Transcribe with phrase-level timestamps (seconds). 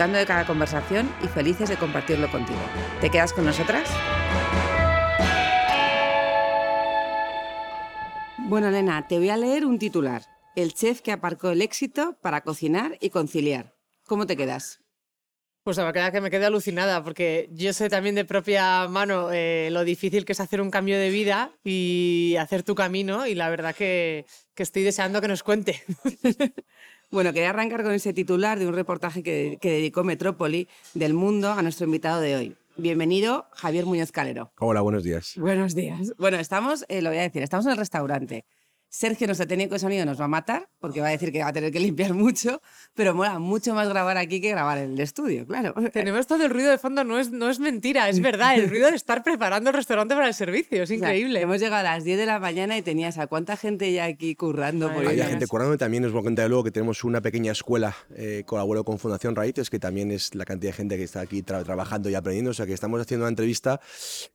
[0.00, 2.58] disfrutando de cada conversación y felices de compartirlo contigo.
[3.02, 3.86] ¿Te quedas con nosotras?
[8.38, 10.22] Bueno, Elena, te voy a leer un titular.
[10.56, 13.74] El chef que aparcó el éxito para cocinar y conciliar.
[14.06, 14.80] ¿Cómo te quedas?
[15.64, 19.68] Pues la verdad que me quedé alucinada porque yo sé también de propia mano eh,
[19.70, 23.50] lo difícil que es hacer un cambio de vida y hacer tu camino y la
[23.50, 24.24] verdad que,
[24.54, 25.82] que estoy deseando que nos cuente.
[27.10, 31.60] Bueno, quería arrancar con ese titular de un reportaje que, dedicó Metrópoli del Mundo a
[31.60, 32.56] nuestro invitado de hoy.
[32.76, 34.52] Bienvenido, Javier Muñoz Calero.
[34.60, 35.34] Hola, buenos días.
[35.36, 36.14] Buenos días.
[36.18, 38.44] Bueno, estamos, eh, lo voy a decir, estamos en el restaurante.
[38.90, 41.50] Sergio, nuestro técnico de sonido, nos va a matar porque va a decir que va
[41.50, 42.60] a tener que limpiar mucho,
[42.92, 45.74] pero mola mucho más grabar aquí que grabar en el estudio, claro.
[45.92, 48.90] Tenemos todo el ruido de fondo, no es, no es mentira, es verdad, el ruido
[48.90, 51.40] de estar preparando el restaurante para el servicio, es increíble.
[51.40, 54.34] hemos llegado a las 10 de la mañana y tenías a cuánta gente ya aquí
[54.34, 54.92] currando.
[54.92, 57.94] Por Hay gente currando también os voy a contar luego que tenemos una pequeña escuela,
[58.16, 61.42] eh, colaboro con Fundación Raíces, que también es la cantidad de gente que está aquí
[61.42, 63.80] trabajando y aprendiendo, o sea que estamos haciendo una entrevista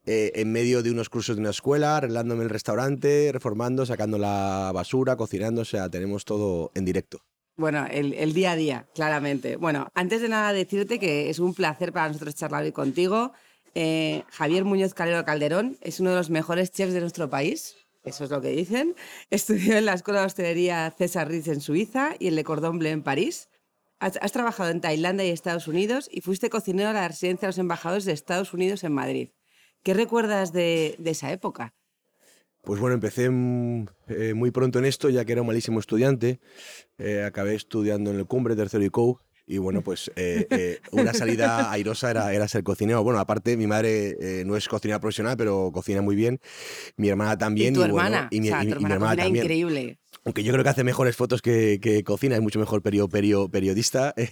[0.06, 4.45] eh, en medio de unos cursos de una escuela, arreglándome el restaurante, reformando, sacando la
[4.74, 7.22] basura, cocinando, o sea, tenemos todo en directo.
[7.58, 9.56] Bueno, el, día a día, claramente.
[9.56, 13.32] Bueno, antes de nada decirte que es un placer para nosotros charlar hoy contigo.
[13.76, 17.76] Eh, Javier Muñoz Calero Calderón es uno de los mejores chefs de nuestro país.
[18.04, 18.96] Eso es lo que dicen.
[19.30, 22.92] Estudió en la Escuela de Hostelería César Ritz en Suiza y en Le Cordon Bleu
[22.92, 23.48] en París.
[24.00, 27.58] Has, trabajado en Tailandia y Estados Unidos y fuiste cocinero a la residencia de los
[27.58, 29.30] embajadores de Estados Unidos en Madrid.
[29.82, 31.74] ¿Qué recuerdas de esa época?
[32.66, 36.40] Pues bueno, empecé eh, muy pronto en esto, ya que era un malísimo estudiante.
[36.98, 41.72] Eh, acabé estudiando en el Cumbre, tercero y COU, y bueno, pues eh, una salida
[41.72, 43.04] airosa era, era ser cocinero.
[43.04, 46.40] Bueno, aparte, mi madre no es cocinera profesional, pero cocina muy bien.
[46.98, 47.74] Mi hermana también.
[47.74, 48.30] Y tu hermana.
[48.32, 49.46] y mi, hermana también.
[49.46, 54.14] increíble aunque yo creo que hace mejores fotos que, cocina, es mucho mejor perio, periodista.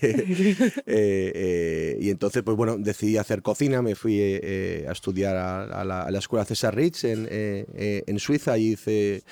[0.95, 5.83] Eh, eh, y entonces, pues bueno, decidí hacer cocina, me fui eh, a estudiar a,
[5.83, 7.27] la, escuela César en,
[7.75, 9.23] en Suiza y hice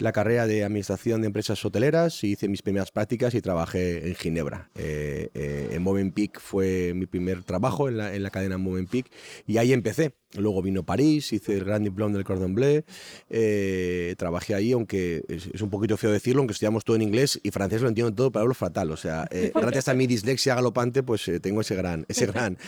[0.00, 4.70] la carrera de Administración de Empresas Hoteleras, hice mis primeras prácticas y trabajé en Ginebra.
[4.74, 9.06] en Movenpick fue mi primer trabajo en la, en la cadena Movenpick
[9.46, 10.14] y ahí empecé.
[10.36, 12.84] Luego vino París, hice el Grand Diploma del Cordon Bleu,
[13.30, 17.50] eh, trabajé ahí, aunque es, un poquito feo decirlo, aunque estudiamos todo en inglés y
[17.50, 18.92] francés lo entiendo todo, pero hablo fatal.
[18.92, 22.58] O sea, eh, gracias a mi dislexia galopante, pues eh, tengo ese gran, ese gran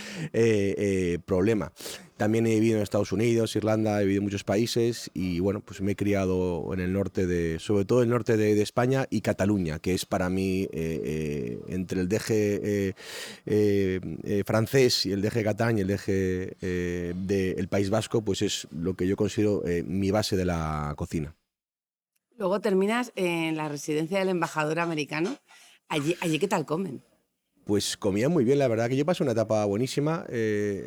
[1.25, 1.73] problema.
[2.17, 5.81] También he vivido en Estados Unidos, Irlanda, he vivido en muchos países y bueno, pues
[5.81, 9.81] me he criado en el norte de, sobre todo el norte de, España y Cataluña,
[9.81, 12.95] que es para mí eh, eh, entre el deje
[13.47, 18.95] eh, francés y el deje catalán y el deje del País Vasco, pues es lo
[18.95, 21.35] que yo considero mi base de la cocina.
[22.37, 25.37] Luego terminas en la residencia del embajador americano.
[25.89, 27.03] Allí, allí ¿qué tal comen?
[27.65, 30.27] Pues comía muy bien, la verdad que yo pasé una etapa buenísima.
[30.29, 30.83] Eh,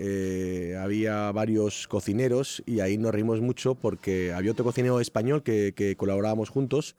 [0.73, 5.95] eh, había varios cocineros y ahí nos reímos mucho porque había otro cocinero español que,
[5.97, 6.97] colaborábamos juntos.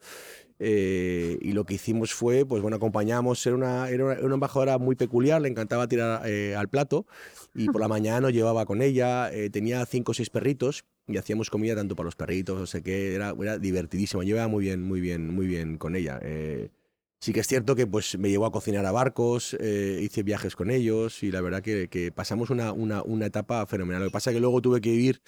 [0.59, 4.95] Eh, y lo que hicimos fue, pues bueno, acompañamos, era una, era una, embajadora muy
[4.95, 7.05] peculiar, le encantaba tirar al plato
[7.53, 11.51] y por la mañana nos llevaba con ella, tenía cinco o seis perritos y hacíamos
[11.51, 14.99] comida tanto para los perritos, o sea que era, era divertidísimo, llevaba muy bien, muy
[14.99, 16.19] bien, muy bien con ella.
[17.19, 20.55] Sí que es cierto que pues, me llevó a cocinar a barcos, eh, hice viajes
[20.55, 24.03] con ellos y la verdad que, pasamos una, una, etapa fenomenal.
[24.03, 25.21] Lo que pasa es que luego tuve que vivir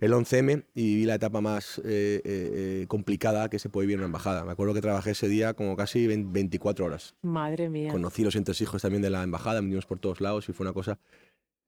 [0.00, 4.00] el 11M y viví la etapa más eh, eh, complicada que se puede vivir en
[4.00, 4.44] una embajada.
[4.44, 7.14] Me acuerdo que trabajé ese día como casi 24 horas.
[7.22, 7.90] Madre mía.
[7.90, 10.98] Conocí los entresijos también de la embajada, venimos por todos lados y fue una cosa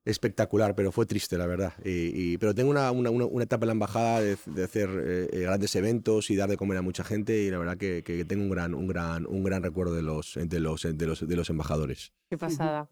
[0.04, 1.74] espectacular, pero fue triste, la verdad.
[1.84, 5.40] Y, pero tengo una, una, una, etapa en la embajada de, de hacer eh, eh,
[5.40, 8.42] grandes eventos y dar de comer a mucha gente y la verdad que, que, tengo
[8.42, 11.50] un gran, un gran, un gran recuerdo de los, de los, de los, de los
[11.50, 12.12] embajadores.
[12.28, 12.88] Qué pasada.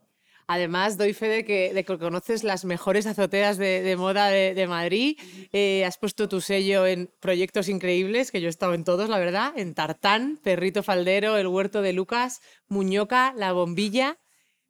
[0.47, 4.53] Además, doy fe de que, de que conoces las mejores azoteas de, de moda de,
[4.53, 5.17] de Madrid.
[5.53, 9.19] Eh, has puesto tu sello en proyectos increíbles, que yo he estado en todos, la
[9.19, 9.53] verdad.
[9.55, 14.17] En Tartán, Perrito Faldero, El Huerto de Lucas, Muñoca, La Bombilla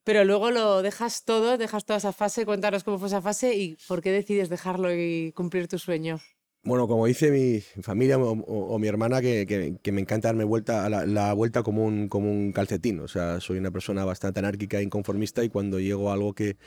[0.03, 3.77] pero luego lo dejas todo, dejas toda esa fase, cuéntanos cómo fue esa fase y
[3.87, 6.19] por qué decides dejarlo y cumplir tu sueño.
[6.63, 11.33] Bueno, como dice mi familia o, mi hermana, que, me encanta darme vuelta a la,
[11.33, 12.99] vuelta como un, como un calcetín.
[12.99, 16.57] O sea, soy una persona bastante anárquica e inconformista y cuando llego a algo que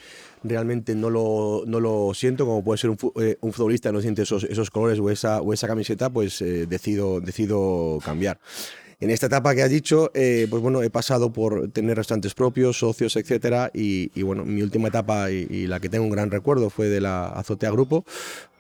[0.42, 4.22] realmente no lo, no lo siento, como puede ser un, eh, un futbolista, no siente
[4.22, 8.40] esos, esos colores o esa, o esa camiseta, pues eh, decido, decido cambiar.
[9.00, 12.78] En esta etapa que has dicho, eh, pues bueno, he pasado por tener restaurantes propios,
[12.78, 16.70] socios, etcétera, y, bueno, mi última etapa y, y, la que tengo un gran recuerdo
[16.70, 18.04] fue de la Azotea Grupo,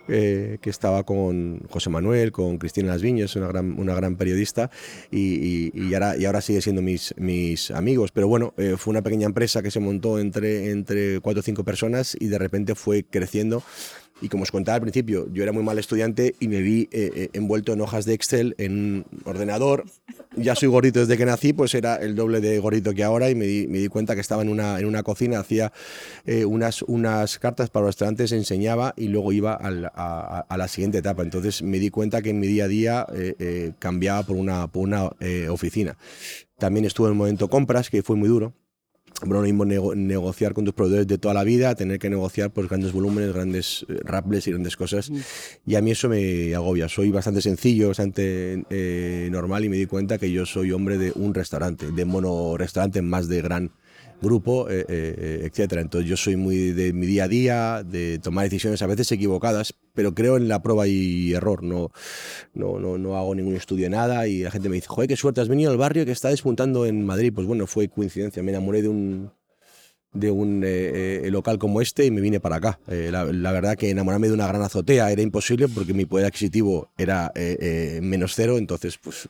[0.06, 4.70] eh, que estaba con José Manuel, con Cristina Las Viñas, una gran, una gran periodista,
[5.10, 8.12] y, y, ahora, y ahora sigue siendo mis, mis amigos.
[8.12, 11.64] Pero bueno, eh, fue una pequeña empresa que se montó entre, entre cuatro o cinco
[11.64, 13.62] personas y de repente fue creciendo
[14.24, 17.10] y como os contaba al principio, yo era muy mal estudiante y me vi eh,
[17.14, 19.84] eh, envuelto en hojas de Excel, en un ordenador.
[20.34, 23.34] Ya soy gordito desde que nací, pues era el doble de gordito que ahora y
[23.34, 25.74] me di, me di cuenta que estaba en una, en una cocina, hacía
[26.24, 30.98] eh, unas, unas cartas para los restaurantes, enseñaba y luego iba a, a, la siguiente
[30.98, 31.22] etapa.
[31.22, 33.06] Entonces me di cuenta que en mi día a día
[33.78, 35.10] cambiaba por una, por una
[35.50, 35.98] oficina.
[36.56, 38.54] También estuve en el momento compras, que fue muy duro
[39.20, 42.68] bueno, lo mismo negociar con tus proveedores de toda la vida, tener que negociar pues,
[42.68, 45.10] grandes volúmenes, grandes eh, rapples y grandes cosas.
[45.10, 45.18] Mm.
[45.66, 46.88] Y a mí eso me agobia.
[46.88, 51.12] Soy bastante sencillo, bastante eh, normal y me di cuenta que yo soy hombre de
[51.14, 53.70] un restaurante, de mono restaurante más de gran
[54.24, 55.80] grupo, eh, eh, etcétera.
[55.80, 59.74] Entonces yo soy muy de mi día a día, de tomar decisiones a veces equivocadas,
[59.94, 61.62] pero creo en la prueba y error.
[61.62, 61.90] No,
[62.54, 65.16] no, no, no hago ningún estudio de nada y la gente me dice, joder, qué
[65.16, 67.32] suerte, has venido al barrio que está despuntando en Madrid.
[67.34, 69.30] Pues bueno, fue coincidencia, me enamoré de un
[70.12, 72.78] de un eh, local como este y me vine para acá.
[72.86, 76.92] la, la, verdad que enamorarme de una gran azotea era imposible porque mi poder adquisitivo
[76.96, 77.32] era
[78.00, 79.28] menos cero, entonces pues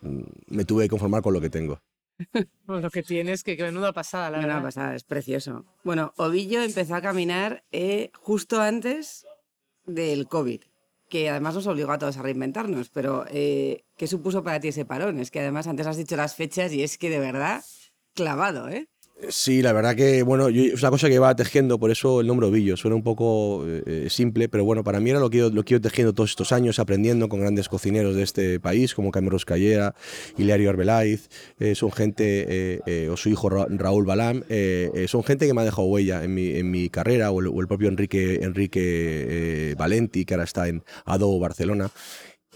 [0.49, 1.81] me tuve que conformar con lo que tengo.
[2.67, 5.65] Pues lo que tienes, que, que menuda pasada, la menuda pasada, es precioso.
[5.83, 9.27] Bueno, Ovillo empezó a caminar eh, justo antes
[9.85, 10.63] del COVID,
[11.09, 14.85] que además nos obligó a todos a reinventarnos, pero eh, ¿qué supuso para ti ese
[14.85, 15.19] parón?
[15.19, 17.63] Es que además antes has dicho las fechas y es que de verdad,
[18.15, 18.89] clavado, ¿eh?
[19.29, 22.49] Sí, la verdad que, bueno, es una cosa que va tejiendo, por eso el nombre
[22.49, 22.77] Ovillo.
[22.77, 25.79] Suena un poco eh, simple, pero bueno, para mí era lo que, yo, lo que
[25.79, 29.95] tejiendo todos estos años, aprendiendo con grandes cocineros de este país, como Carmen Roscallera,
[30.37, 31.29] Hilario Arbelaiz,
[31.61, 34.43] eh, son gente, eh, o su hijo Raúl Balam,
[35.07, 37.89] son gente que me ha dejado huella en mi, en mi carrera, o el, propio
[37.89, 41.91] Enrique, Enrique Valenti, que ahora está en Ado, Barcelona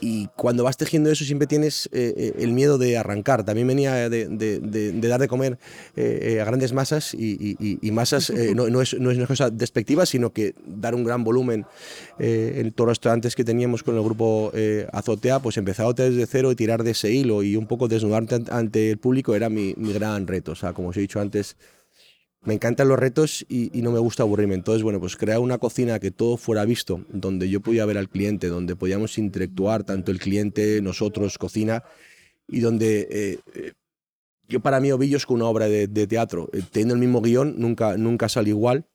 [0.00, 3.44] y cuando vas tejiendo eso siempre tienes eh, eh, el miedo de arrancar.
[3.44, 5.58] También venía de, de, dar de comer
[5.96, 10.32] eh, a grandes masas y, masas no, no, es, no, es, una cosa despectiva, sino
[10.32, 11.66] que dar un gran volumen
[12.18, 14.52] en todos los restaurantes que teníamos con el grupo
[14.92, 18.90] Azotea, pues empezar desde cero y tirar de ese hilo y un poco desnudarte ante
[18.90, 20.52] el público era mi, mi gran reto.
[20.52, 21.56] O sea, como os he dicho antes,
[22.42, 24.54] me encantan los retos y, no me gusta aburrirme.
[24.54, 28.08] Entonces, bueno, pues crear una cocina que todo fuera visto, donde yo pudiera ver al
[28.08, 31.82] cliente, donde podíamos interactuar tanto el cliente, nosotros, cocina,
[32.46, 33.72] y donde eh, eh,
[34.48, 36.48] yo para mí Ovillo es con una obra de, teatro.
[36.52, 38.86] Eh, teniendo el mismo guion, nunca, nunca sale igual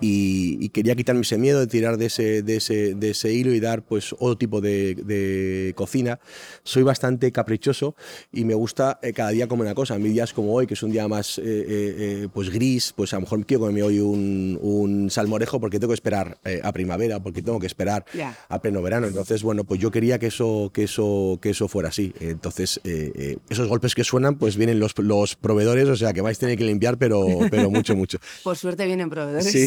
[0.00, 3.60] y, quería quitarme ese miedo de tirar de ese, de ese, de ese hilo y
[3.60, 6.18] dar pues otro tipo de, de cocina.
[6.64, 7.94] Soy bastante caprichoso
[8.32, 9.94] y me gusta eh, cada día comer una cosa.
[9.94, 13.12] A mí días como hoy, que es un día más eh, eh, pues gris, pues
[13.12, 17.20] a lo mejor quiero comerme hoy un, un salmorejo porque tengo que esperar a primavera,
[17.20, 18.04] porque tengo que esperar
[18.48, 19.06] a pleno verano.
[19.06, 22.12] Entonces, bueno, pues yo quería que eso, que eso, que eso fuera así.
[22.20, 26.40] Entonces, esos golpes que suenan, pues vienen los, los proveedores, o sea que vais a
[26.40, 28.18] tener que limpiar, pero, pero mucho, mucho.
[28.42, 29.50] Por suerte vienen proveedores.
[29.50, 29.65] Sí,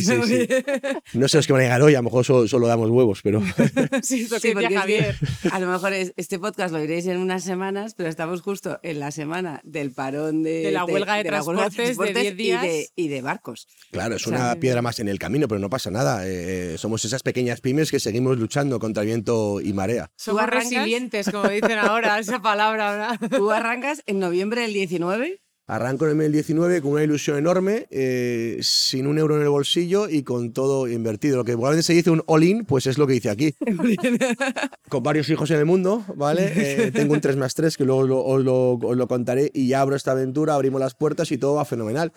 [1.13, 3.41] No sé los que van a llegar hoy, a lo mejor solo, damos huevos, pero...
[4.03, 5.15] sí, Javier.
[5.51, 9.11] a lo mejor este podcast lo iréis en unas semanas, pero estamos justo en la
[9.11, 10.63] semana del parón de...
[10.63, 12.65] De la huelga de, transportes, de 10 días.
[12.95, 13.67] Y de, barcos.
[13.91, 16.21] Claro, es una piedra más en el camino, pero no pasa nada.
[16.25, 20.11] Eh, somos esas pequeñas pymes que seguimos luchando contra viento y marea.
[20.15, 23.17] Somos resilientes, como dicen ahora, esa palabra.
[23.29, 28.57] Tú arrancas en noviembre del 19 Arranco en el 2019 con una ilusión enorme, eh,
[28.63, 31.37] sin un euro en el bolsillo y con todo invertido.
[31.37, 33.53] Lo que probablemente se dice un all-in, pues es lo que hice aquí.
[34.89, 36.51] con varios hijos en el mundo, ¿vale?
[36.59, 40.11] Eh, tengo un 3 más 3 que luego os lo, contaré y ya abro esta
[40.11, 42.13] aventura, abrimos las puertas y todo va fenomenal.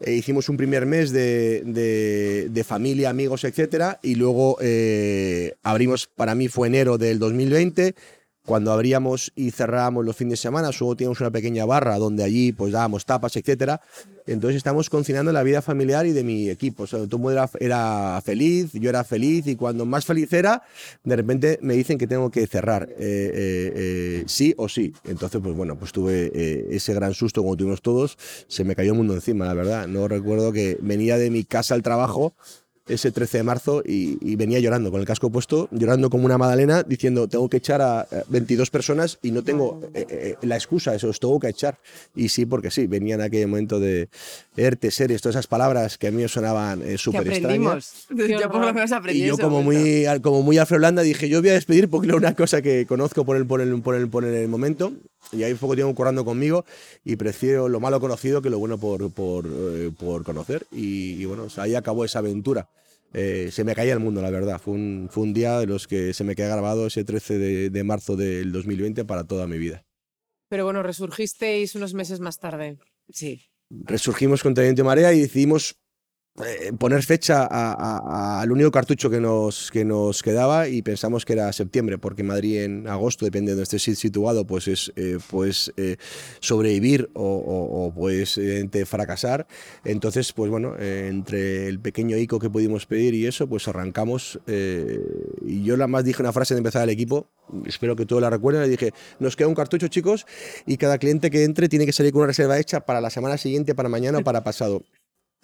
[0.00, 1.62] Eh, hicimos un primer mes de,
[2.48, 4.58] de, familia, amigos, etcétera, y luego
[5.62, 7.94] abrimos, para mí fue enero del 2020
[8.44, 12.52] cuando abríamos y cerrábamos los fines de semana, solo teníamos una pequeña barra donde allí
[12.52, 13.80] pues dábamos tapas, etcétera.
[14.26, 16.84] Entonces estamos cocinando la vida familiar y de mi equipo.
[16.84, 20.62] O sea, todo el mundo era, feliz, yo era feliz y cuando más feliz era,
[21.04, 24.92] de repente me dicen que tengo que cerrar, eh, eh, eh, sí o sí.
[25.04, 26.30] Entonces, pues bueno, pues tuve
[26.74, 28.16] ese gran susto como tuvimos todos,
[28.48, 29.86] se me cayó el mundo encima, la verdad.
[29.86, 32.34] No recuerdo que venía de mi casa al trabajo
[32.88, 36.82] ese 13 de marzo y, venía llorando con el casco puesto, llorando como una magdalena,
[36.82, 41.08] diciendo tengo que echar a 22 personas y no tengo eh, eh, la excusa, eso
[41.08, 41.78] os tengo que echar.
[42.16, 44.08] Y sí, porque sí, venía en aquel momento de
[44.56, 48.06] ERTE, series, todas esas palabras que a mí me sonaban eh, súper extrañas.
[48.10, 51.50] Yo por lo menos aprendí Y yo como muy, como muy Holanda dije, yo voy
[51.50, 54.24] a despedir porque es una cosa que conozco por el, por el, por el, por
[54.24, 54.92] el momento
[55.30, 56.64] y hay poco tiempo currando conmigo
[57.04, 59.46] y prefiero lo malo conocido que lo bueno por, por,
[59.94, 60.66] por conocer.
[60.72, 62.68] Y, bueno, ahí acabó esa aventura.
[63.14, 64.60] Eh, se me caía el mundo, la verdad.
[64.60, 67.70] Fue un, fue un día de los que se me queda grabado ese 13 de,
[67.70, 69.84] de marzo del 2020 para toda mi vida.
[70.48, 72.78] Pero bueno, resurgisteis unos meses más tarde.
[73.10, 73.42] Sí.
[73.70, 75.81] Resurgimos con Teniente Marea y decidimos
[76.40, 77.46] eh, poner fecha
[78.40, 82.62] al único cartucho que nos, que nos quedaba y pensamos que era septiembre, porque Madrid
[82.62, 85.98] en agosto, depende de donde esté situado, pues es eh, pues, eh,
[86.40, 88.40] sobrevivir o, pues
[88.86, 89.46] fracasar.
[89.84, 94.40] Entonces, pues bueno, entre el pequeño ICO que pudimos pedir y eso, pues arrancamos.
[94.46, 97.28] y yo la más dije una frase de empezar el equipo,
[97.66, 100.24] espero que todos la recuerden, le dije, nos queda un cartucho chicos
[100.64, 103.36] y cada cliente que entre tiene que salir con una reserva hecha para la semana
[103.36, 104.82] siguiente, para mañana o para pasado.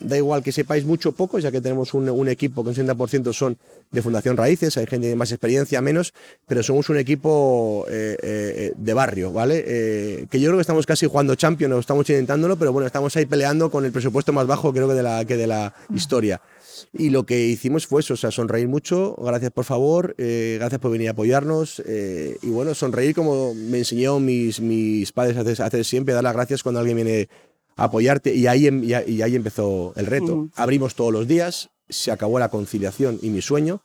[0.01, 3.33] Da igual que sepáis mucho o poco, ya que tenemos un, equipo que un 60%
[3.33, 3.59] son
[3.91, 6.15] de Fundación Raíces, hay gente de más experiencia, menos,
[6.47, 9.65] pero somos un equipo eh, eh, de barrio, ¿vale?
[9.67, 13.17] Eh, que yo creo que estamos casi jugando Champions, o estamos intentándolo, pero bueno, estamos
[13.17, 16.41] ahí peleando con el presupuesto más bajo, creo que de la, que de la historia.
[16.93, 20.93] Y lo que hicimos fue eso, o sea, sonreír mucho, gracias por favor, gracias por
[20.93, 21.83] venir a apoyarnos.
[21.85, 26.63] y bueno, sonreír como me enseñó mis, mis padres a hacer siempre, dar las gracias
[26.63, 27.29] cuando alguien viene
[27.79, 30.51] apoyarte y ahí, em, y ahí empezó el reto.
[30.55, 33.81] Abrimos todos los días, se acabó la conciliación y mi sueño.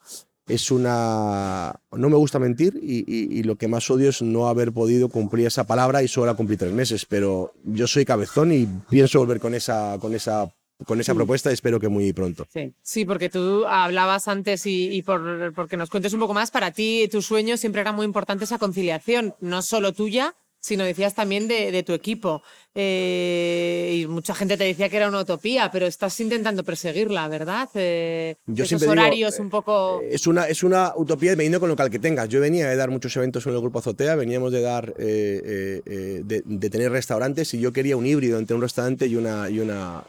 [0.45, 1.73] Es una...
[1.93, 5.65] No me gusta mentir y, lo que más odio es no haber podido cumplir esa
[5.65, 9.53] palabra y solo la cumplí tres meses, pero yo soy cabezón y pienso volver con
[9.55, 10.53] esa, con esa
[10.85, 12.45] con esa propuesta espero que muy pronto.
[12.51, 16.51] Sí, sí porque tú hablabas antes y, y por, porque nos cuentes un poco más,
[16.51, 21.13] para ti tu sueño siempre era muy importante esa conciliación, no solo tuya, sino decías
[21.13, 22.41] también de, tu equipo.
[22.73, 27.69] Eh, y mucha gente te decía que era una utopía, pero estás intentando perseguirla, ¿verdad?
[27.75, 29.99] Eh, Yo esos horarios un poco...
[30.01, 32.29] Eh, es una, es una utopía dependiendo con lo que tengas.
[32.29, 36.91] Yo venía de dar muchos eventos en el Grupo Azotea, veníamos de dar, de, tener
[36.93, 39.49] restaurantes y yo quería un híbrido entre un restaurante y una...
[39.49, 40.05] Y una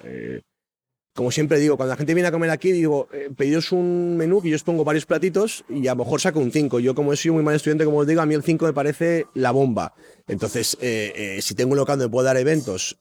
[1.15, 4.43] como siempre digo, cuando la gente viene a comer aquí, digo, eh, pedidos un menú
[4.43, 6.81] que yo os pongo varios platitos y a lo mejor saco un 5.
[6.81, 8.73] Yo, como he sido muy mal estudiante, como os digo, a mí el 5 me
[8.73, 9.95] parece la bomba.
[10.27, 12.97] Entonces, eh, eh, si tengo un local donde puedo dar eventos,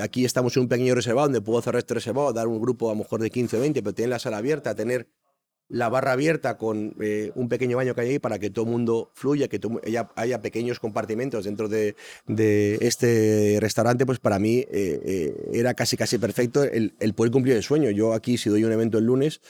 [0.00, 2.92] aquí estamos en un pequeño reservado donde puedo cerrar este reservado, dar un grupo a
[2.92, 5.08] lo mejor de 15 o 20, pero tener la sala abierta, tener
[5.72, 8.70] la barra abierta con eh, un pequeño baño que hay ahí para que todo el
[8.70, 9.58] mundo fluya, que
[10.16, 11.96] haya, pequeños compartimentos dentro de,
[12.80, 17.62] este restaurante, pues para mí eh, eh, era casi casi perfecto el, poder cumplir el
[17.62, 17.90] sueño.
[17.90, 19.40] Yo aquí, si doy un evento el lunes,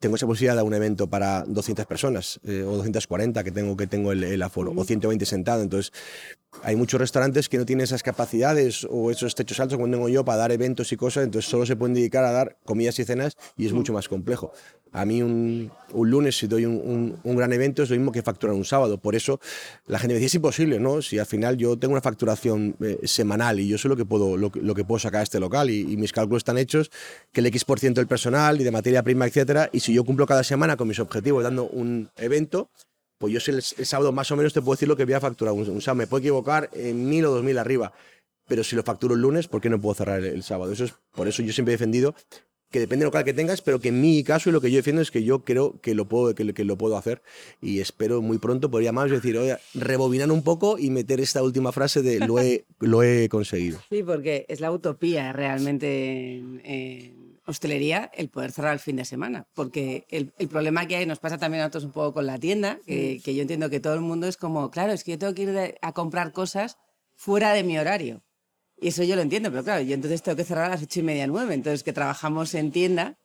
[0.00, 3.86] tengo esa posibilidad de dar un evento para 200 personas o 240 que tengo, que
[3.86, 5.62] tengo el, el aforo, o 120 sentado.
[5.62, 5.92] Entonces,
[6.62, 10.24] hay muchos restaurantes que no tienen esas capacidades o esos techos altos como tengo yo
[10.24, 13.36] para dar eventos y cosas, entonces solo se pueden dedicar a dar comidas y cenas
[13.56, 14.52] y es mucho más complejo.
[14.92, 18.64] A mí un, lunes si doy un, gran evento es lo mismo que facturar un
[18.64, 19.38] sábado, por eso
[19.86, 21.02] la gente me dice es imposible, ¿no?
[21.02, 24.36] Si al final yo tengo una facturación eh, semanal y yo sé lo que puedo,
[24.36, 26.90] lo, que puedo sacar a este local y, mis cálculos están hechos,
[27.32, 30.44] que el X% del personal y de materia prima, etcétera, y si yo cumplo cada
[30.44, 32.70] semana con mis objetivos dando un evento,
[33.18, 35.20] pues yo el, el, sábado más o menos te puedo decir lo que voy a
[35.20, 35.52] facturar.
[35.52, 37.92] Un, sábado me puedo equivocar en mil o dos mil arriba,
[38.46, 40.72] pero si lo facturo el lunes, ¿por qué no puedo cerrar el, sábado?
[40.72, 42.14] Eso es, por eso yo siempre he defendido
[42.70, 44.76] que depende del local que tengas, pero que en mi caso y lo que yo
[44.76, 47.22] defiendo es que yo creo que lo puedo, que, que lo puedo hacer
[47.62, 51.72] y espero muy pronto poder más decir, oye, rebobinar un poco y meter esta última
[51.72, 53.80] frase de lo he, lo he conseguido.
[53.88, 59.46] Sí, porque es la utopía realmente en hostelería el poder cerrar el fin de semana,
[59.54, 62.78] porque el, problema que hay nos pasa también a nosotros un poco con la tienda,
[62.86, 65.42] que, yo entiendo que todo el mundo es como, claro, es que yo tengo que
[65.42, 66.76] ir a comprar cosas
[67.14, 68.22] fuera de mi horario.
[68.80, 71.00] Y eso yo lo entiendo, pero claro, yo entonces tengo que cerrar a las ocho
[71.00, 71.54] y media, nueve.
[71.54, 73.18] Entonces, que trabajamos en tienda,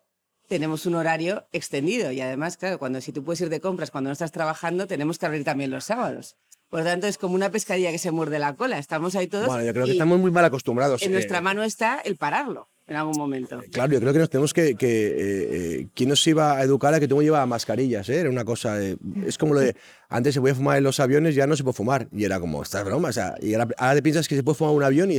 [0.48, 2.12] tenemos un horario extendido.
[2.12, 5.20] Y además, claro, cuando si tú puedes ir de compras cuando no estás trabajando, tenemos
[5.20, 6.38] que abrir también los sábados.
[6.70, 8.80] Por lo tanto, es como una pescadilla que se muerde la cola.
[8.80, 9.46] Estamos ahí todos.
[9.46, 11.04] Bueno, yo creo que estamos muy mal acostumbrados.
[11.04, 13.62] En nuestra mano está el pararlo en algún momento.
[13.72, 14.76] Claro, yo creo que nos tenemos que...
[14.76, 18.10] que eh, eh, ¿Quién nos iba a educar a que tú no llevabas mascarillas?
[18.10, 18.20] Eh?
[18.20, 18.78] Era una cosa...
[18.82, 19.76] es como lo de...
[20.10, 22.10] Antes se podía fumar en los aviones, ya no se puede fumar.
[22.12, 23.10] Y era como, esta broma.
[23.10, 25.18] O sea, y ahora, ahora, te piensas que se puede fumar un avión y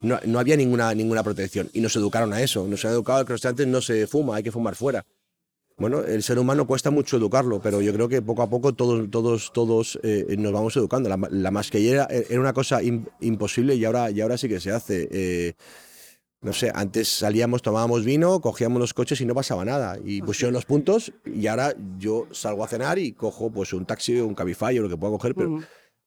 [0.00, 1.70] no, no, había ninguna, ninguna protección.
[1.72, 2.66] Y nos educaron a eso.
[2.66, 5.06] Nos han educado que antes no se fuma, hay que fumar fuera.
[5.76, 9.08] Bueno, el ser humano cuesta mucho educarlo, pero yo creo que poco a poco todos,
[9.12, 11.08] todos, todos nos vamos educando.
[11.08, 15.54] La, la mascarilla era una cosa imposible y ahora, y ahora sí que se hace.
[16.40, 19.98] No sé, antes salíamos, tomábamos vino, cogíamos los coches y no pasaba nada.
[20.04, 24.18] Y pusieron los puntos y ahora yo salgo a cenar y cojo pues un taxi
[24.20, 25.60] o un Cabify o lo que pueda coger, pero...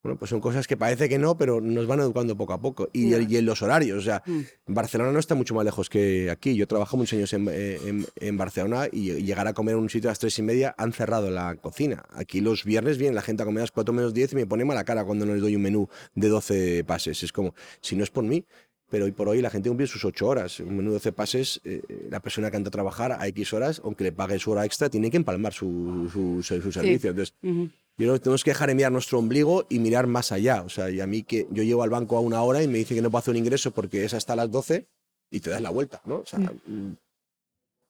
[0.04, 2.90] Bueno, pues son cosas que parece que no, pero nos van educando poco a poco.
[2.92, 4.40] Y, y en los horarios, o sea, Mm.
[4.66, 6.56] Barcelona no está mucho más lejos que aquí.
[6.56, 9.90] Yo trabajo muchos años en, eh, en- en Barcelona y llegar a comer en un
[9.92, 12.04] sitio a las tres y media han cerrado la cocina.
[12.16, 14.48] Aquí los viernes viene la gente a comer a las cuatro menos 10 y me
[14.48, 17.22] pone mala cara cuando no les doy un menú de 12 pases.
[17.22, 18.44] Es como, si no es por mí,
[18.92, 20.60] pero hoy por hoy la gente cumple sus ocho horas.
[20.60, 23.82] Un menú de 12 pases, eh, la persona que anda a trabajar a X horas,
[23.84, 27.12] aunque le pague su hora extra, tiene que empalmar su, su, su servicio.
[27.12, 27.64] Entonces, Ujú.
[27.64, 30.62] yo creo que tenemos que dejar de mirar nuestro ombligo y mirar más allá.
[30.64, 32.80] O sea, y a mí que yo llego al banco a una hora y me
[32.80, 34.86] dicen que no puedo hacer un ingreso porque es hasta las 12
[35.32, 36.18] y te das la vuelta, ¿no?
[36.18, 36.98] O sea, mm,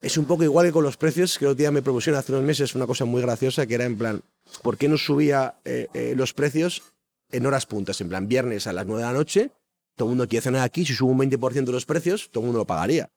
[0.00, 2.32] es un poco igual que con los precios, que el otro día me propusieron hace
[2.32, 4.22] unos meses una cosa muy graciosa, que era en plan,
[4.62, 6.82] ¿por qué no subía eh, eh, los precios
[7.30, 8.00] en horas puntas?
[8.00, 9.50] En plan, viernes a las 9 de la noche,
[9.96, 12.46] todo el mundo quiere cenar aquí, si subo un 20% de los precios, todo el
[12.46, 13.10] mundo lo pagaría.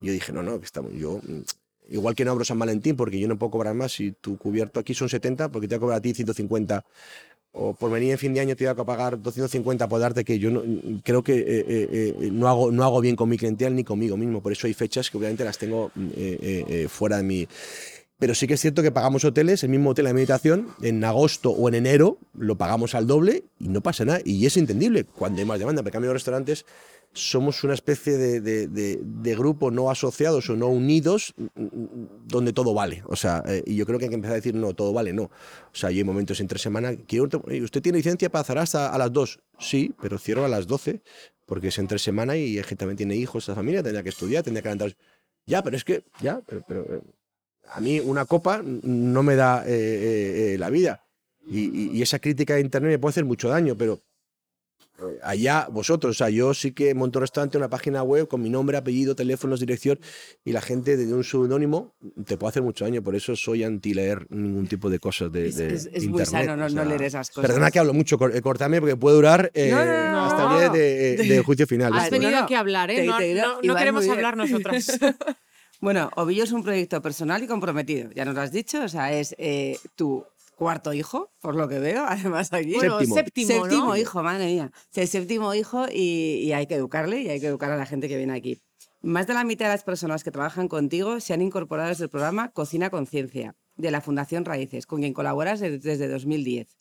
[0.00, 1.42] Yo dije, no, no, que estamos, yo, mm,
[1.90, 4.80] igual que no abro San Valentín, porque yo no puedo cobrar más, si tu cubierto
[4.80, 6.84] aquí son 70, porque te voy a cobrar a ti 150
[7.56, 10.40] o por venir en fin de año te voy a pagar 250 por darte que
[10.40, 10.62] yo no,
[11.04, 14.16] creo que eh, eh, eh, no, hago, no hago bien con mi clientela ni conmigo
[14.16, 14.42] mismo.
[14.42, 17.48] Por eso hay fechas que obviamente las tengo eh, fuera de mi...
[18.18, 21.50] Pero sí que es cierto que pagamos hoteles, el mismo hotel de meditación, en agosto
[21.50, 24.20] o en enero lo pagamos al doble y no pasa nada.
[24.24, 25.82] Y es entendible cuando hay más demanda.
[25.84, 26.64] En cambio, los restaurantes
[27.12, 32.52] somos una especie de, de- de- grupo no asociados o no unidos mm, mm, donde
[32.52, 33.02] todo vale.
[33.06, 35.12] O sea, eh, y yo creo que hay que empezar a decir, no, todo vale,
[35.12, 35.24] no.
[35.24, 35.30] O
[35.72, 37.28] sea, yo hay momentos entre semana, quiero,
[37.62, 39.40] ¿usted tiene licencia para cerrar hasta a las 2?
[39.58, 41.02] Sí, pero cierro a las 12
[41.46, 44.62] porque es entre semana y gente también tiene hijos, esa familia, tendría que estudiar, tendría
[44.62, 44.96] que levantarse.
[45.46, 47.00] Ya, pero es que, ya, pero, pero, eh,
[47.72, 51.04] a mí una copa no me da eh, eh, eh, la vida.
[51.46, 54.00] Y, y- y esa crítica de internet me puede hacer mucho daño, pero
[55.22, 58.48] allá vosotros, o sea, yo sí que monto un restaurante, una página web con mi
[58.48, 59.98] nombre, apellido, teléfonos, dirección,
[60.44, 61.94] y la gente de un seudónimo
[62.24, 65.48] te puede hacer mucho daño, por eso soy anti leer ningún tipo de cosas de,
[65.48, 67.50] Es, de es- es muy internet, sano no, o no sea, leer esas cosas.
[67.50, 70.52] Perdona que hablo mucho, cor- cortame porque puede durar eh, No, no, no, hasta no.
[70.52, 71.92] el día de, de- de juicio final.
[71.92, 72.96] Has esto, venido no, aquí a hablar, ¿eh?
[72.96, 74.98] te- no, te- no- no queremos hablar nosotras.
[75.84, 79.12] Bueno, Ovillo es un proyecto personal y comprometido, ya nos lo has dicho, o sea,
[79.12, 80.24] es eh, tu
[80.56, 82.72] cuarto hijo, por lo que veo, además aquí.
[82.72, 83.14] Bueno, Séptimo.
[83.14, 83.96] séptimo, Séptimo ¿no?
[83.98, 84.72] hijo, madre mía.
[84.74, 87.84] O sea, séptimo hijo y, y hay que educarle y hay que educar a la
[87.84, 88.62] gente que viene aquí.
[89.02, 92.10] Más de la mitad de las personas que trabajan contigo se han incorporado desde el
[92.10, 96.78] programa Cocina Conciencia de la Fundación Raíces, con quien colaboras desde, desde 2010.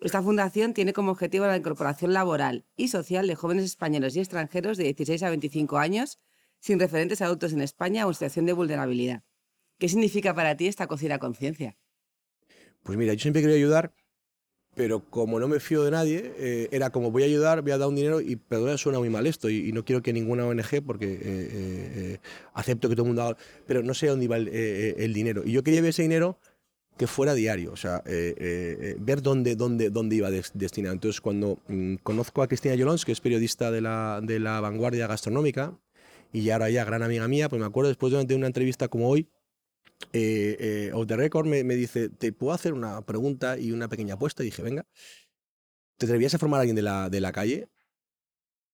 [0.00, 4.76] Esta fundación tiene como objetivo la incorporación laboral y social de jóvenes españoles y extranjeros
[4.76, 6.18] de 16 a 25 años
[6.66, 9.20] sin referentes adultos en España o situación de vulnerabilidad.
[9.80, 11.76] ¿Qué significa para ti esta cocina conciencia?
[12.82, 13.92] Pues mira, yo siempre quería ayudar,
[14.74, 17.78] pero como no me fío de nadie, eh, era como voy a ayudar, voy a
[17.78, 20.46] dar un dinero y perdona, suena muy mal esto y, y no quiero que ninguna
[20.46, 22.18] ONG, porque eh, eh, eh,
[22.54, 25.42] acepto que todo el mundo haga, pero no sé dónde iba el, eh, el dinero.
[25.44, 26.38] Y yo quería ver ese dinero
[26.98, 30.94] que fuera diario, o sea, ver dónde, dónde, dónde iba des- destinado.
[30.94, 35.06] Entonces, cuando mm, conozco a Cristina Yolons, que es periodista de la, de la vanguardia
[35.08, 35.78] gastronómica,
[36.32, 39.28] y ahora ya gran amiga mía, pues me acuerdo después de una entrevista como hoy,
[40.12, 43.88] eh, eh, Off the Record me, me dice, ¿te puedo hacer una pregunta y una
[43.88, 44.42] pequeña apuesta?
[44.42, 44.86] Y dije, venga,
[45.96, 47.68] ¿te atrevías a formar a alguien de la, de la calle?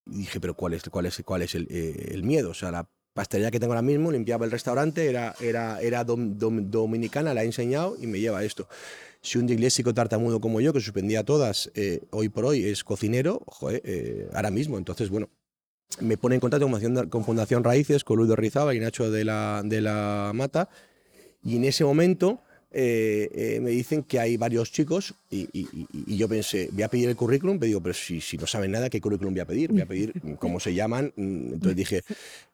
[0.07, 2.51] Y dije, pero ¿cuál es, cuál es, cuál es el, eh, el miedo?
[2.51, 6.37] O sea, la pastelería que tengo ahora mismo, limpiaba el restaurante, era, era, era dom-
[6.39, 8.69] dom- dominicana, la he enseñado y me lleva a esto.
[9.23, 13.43] Si un disléxico tartamudo como yo, que suspendía todas, eh, hoy por hoy es cocinero,
[13.47, 14.79] joder, eh, ahora mismo.
[14.79, 15.31] Entonces, bueno,
[16.01, 16.69] me pone en contacto
[17.09, 20.69] con Fundación, Raíces, con Luis de Rizaba y Nacho de la, de la Mata.
[21.43, 26.69] Y en ese momento eh, eh, me dicen que hay varios chicos y yo pensé,
[26.73, 29.33] voy a pedir el currículum, pero digo, pero si, si no saben nada, ¿qué currículum
[29.33, 29.73] voy a pedir?
[29.73, 31.13] Voy a pedir cómo se llaman.
[31.17, 32.03] Mm, Entonces dije,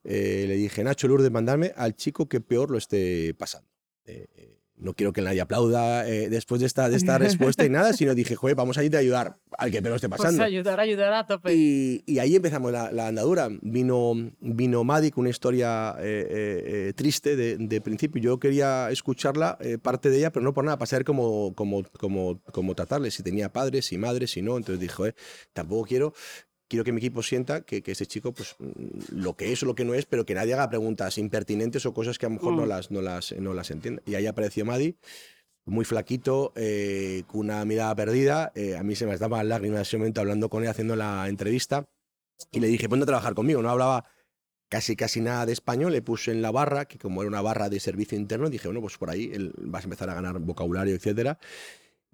[0.05, 3.69] eh, le dije, Nacho Lourdes, mandarme al chico que peor lo esté pasando.
[4.77, 8.13] No quiero que nadie aplauda eh, después de esta, de esta respuesta y nada, sino
[8.15, 10.43] dije, joder, vamos a ir a ayudar al que peor lo esté Pues pasando.
[10.43, 11.55] ayudar, ayudar a tope.
[11.55, 13.49] Y, y ahí empezamos la, la andadura.
[13.63, 18.21] Vino, vino con una historia eh, eh, eh, triste de, de principio.
[18.21, 21.85] Yo quería escucharla, eh, parte de ella, pero no por nada, para saber cómo, cómo,
[21.99, 24.57] cómo, cómo tratarle, si tenía padres, si madres, si no.
[24.57, 25.15] Entonces dijo, eh,
[25.53, 26.15] tampoco quiero,
[26.69, 29.67] quiero que mi equipo sienta que, que ese chico, pues mm, lo que es o
[29.67, 32.37] lo que no es, pero que nadie haga preguntas impertinentes o cosas que a lo
[32.37, 32.69] mejor no, Mm.
[32.69, 34.03] las, no, las, no las entiende.
[34.07, 34.97] Y ahí apareció Maddy
[35.67, 38.53] muy flaquito, eh, con una mirada perdida.
[38.55, 41.27] eh, a mí se me estaban lágrimas en ese momento hablando con él, haciendo la
[41.29, 41.87] entrevista.
[42.53, 43.63] Y le dije, ponte a trabajar conmigo.
[43.63, 44.05] No hablaba
[44.69, 45.93] casi casi nada de español.
[45.93, 48.83] Le puse en la barra, que como era una barra de servicio interno, dije, bueno,
[48.83, 51.39] pues por ahí vas a empezar a ganar vocabulario, etcétera.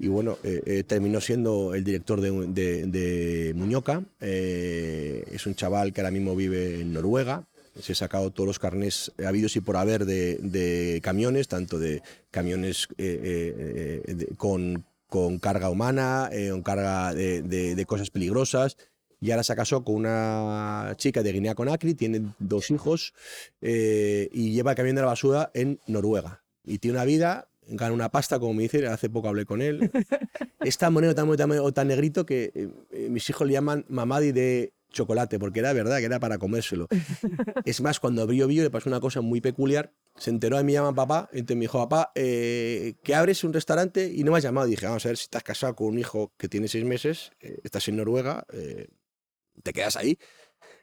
[0.02, 4.02] Y bueno, eh, eh, terminó siendo el director de, de, de Muñoca.
[4.20, 7.46] Eh, es un chaval que ahora mismo vive en Noruega.
[7.78, 12.02] Se he sacado todos los carnés habidos y por haber de, de camiones, tanto de
[12.30, 18.78] camiones eh, eh, de- con, con carga humana, eh, con carga de, cosas peligrosas.
[19.20, 23.12] Y ahora se casó con una chica de Guinea Conakry, tiene dos hijos
[23.60, 26.42] eh, y lleva el camión de la basura en Noruega.
[26.64, 29.90] Y tiene una vida, gana una pasta, como me dice, hace poco hablé con él.
[30.60, 33.86] Es tan bonito, tan, bonito, tan, tan negrito que eh, eh, mis hijos le llaman
[33.88, 36.88] mamadi de chocolate, porque era verdad que era para comérselo.
[37.64, 39.92] Es más, cuando abrió Bio le pasó una cosa muy peculiar.
[40.16, 44.10] Se enteró de mí, llaman papá, entonces me dijo, papá, eh, que abres un restaurante
[44.12, 44.66] y no me has llamado.
[44.66, 47.58] dije, vamos a ver, si estás casado con un hijo que tiene seis meses, eh,
[47.64, 48.88] estás en Noruega, eh,
[49.62, 50.18] te quedas ahí.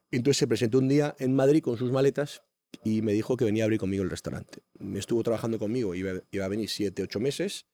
[0.10, 2.43] Entonces se presentó un día en Madrid con sus maletas
[2.84, 4.60] y me dijo que venía a abrir conmigo el restaurante.
[4.80, 7.65] Me estuvo trabajando conmigo, iba, iba a venir siete, ocho meses,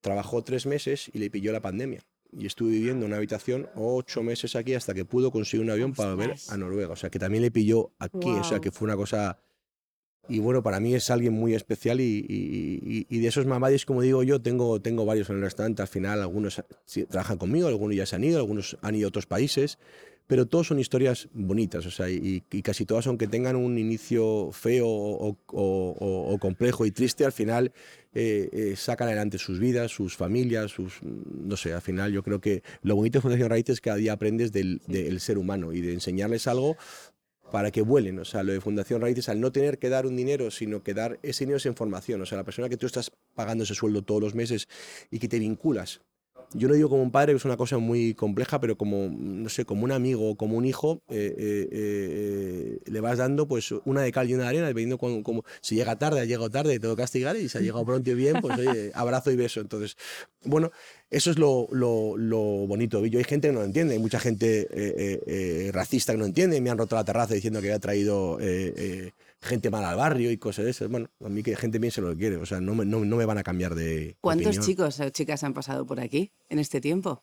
[0.00, 2.00] trabajó tres meses y le pilló la pandemia.
[2.32, 5.94] Y estuve viviendo en una habitación ocho meses aquí hasta que pudo conseguir un avión
[5.94, 6.92] para volver a Noruega.
[6.92, 8.30] O sea, que también le pilló aquí.
[8.40, 9.38] O sea, que fue una cosa...
[10.28, 12.26] Y bueno, para mí es alguien muy especial y,
[13.08, 15.82] y- de esos mamadis, como digo yo, tengo, tengo varios en el restaurante.
[15.82, 19.10] Al final, algunos sí, trabajan conmigo, algunos ya se han ido, algunos han ido a
[19.10, 19.78] otros países,
[20.26, 24.50] pero todos son historias bonitas, o sea, y, y casi todas, aunque tengan un inicio
[24.52, 27.72] feo o, o- o- o complejo y triste, al final
[28.14, 32.40] eh, eh, sacan adelante sus vidas, sus familias, sus, no sé, al final yo creo
[32.40, 35.72] que lo bonito de Fundación Raíces es que cada día aprendes del, del ser humano
[35.72, 36.76] y de enseñarles algo
[37.52, 38.18] para que vuelen.
[38.18, 40.94] O sea, lo de Fundación Raíces, al no tener que dar un dinero, sino que
[40.94, 42.20] dar ese dinero es información.
[42.20, 44.68] O sea, la persona que tú estás pagando ese sueldo todos los meses
[45.10, 46.00] y que te vinculas.
[46.52, 49.48] Yo lo digo como un padre, que es una cosa muy compleja, pero como, no
[49.48, 53.72] sé, como un amigo o como un hijo, eh, eh, eh, le vas dando pues
[53.84, 56.48] una de cal y una de arena, dependiendo como, como si llega tarde, ha llegado
[56.48, 59.30] tarde, te tengo que castigar, y si ha llegado pronto y bien, pues oye, abrazo
[59.32, 59.60] y beso.
[59.60, 59.96] Entonces,
[60.44, 60.70] bueno,
[61.10, 63.04] eso es lo, lo, lo bonito.
[63.06, 66.26] Yo hay gente que no lo entiende, hay mucha gente eh, eh, racista que no
[66.26, 68.38] entiende, me han roto la terraza diciendo que había traído
[69.46, 70.88] gente mala al barrio y cosas de esas.
[70.88, 73.16] Bueno, a mí que gente piense lo que quiere, o sea, no me, no, no
[73.16, 74.64] me van a cambiar de ¿Cuántos opinión.
[74.66, 77.22] chicos o chicas han pasado por aquí en este tiempo?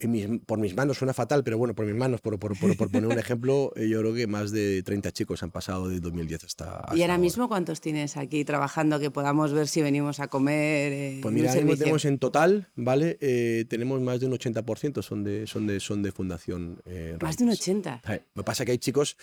[0.00, 2.90] Mis- por mis manos suena fatal, pero bueno, por mis manos, por, por, por- por
[2.90, 6.44] poner un ejemplo, eh, yo creo que más de 30 chicos han pasado de 2010
[6.44, 7.22] hasta, hasta ¿Y ahora ahora.
[7.22, 10.92] mismo cuántos tienes aquí trabajando que podamos ver si venimos a comer?
[10.92, 11.78] eh, Pues mira, servicio?
[11.78, 13.16] tenemos en total, ¿vale?
[13.22, 17.36] Eh, tenemos más de un 80% son de, son de, son de Fundación eh, Más
[17.38, 17.68] de un Raíces.
[17.68, 19.16] 80, Eh, Lo que pasa es que hay chicos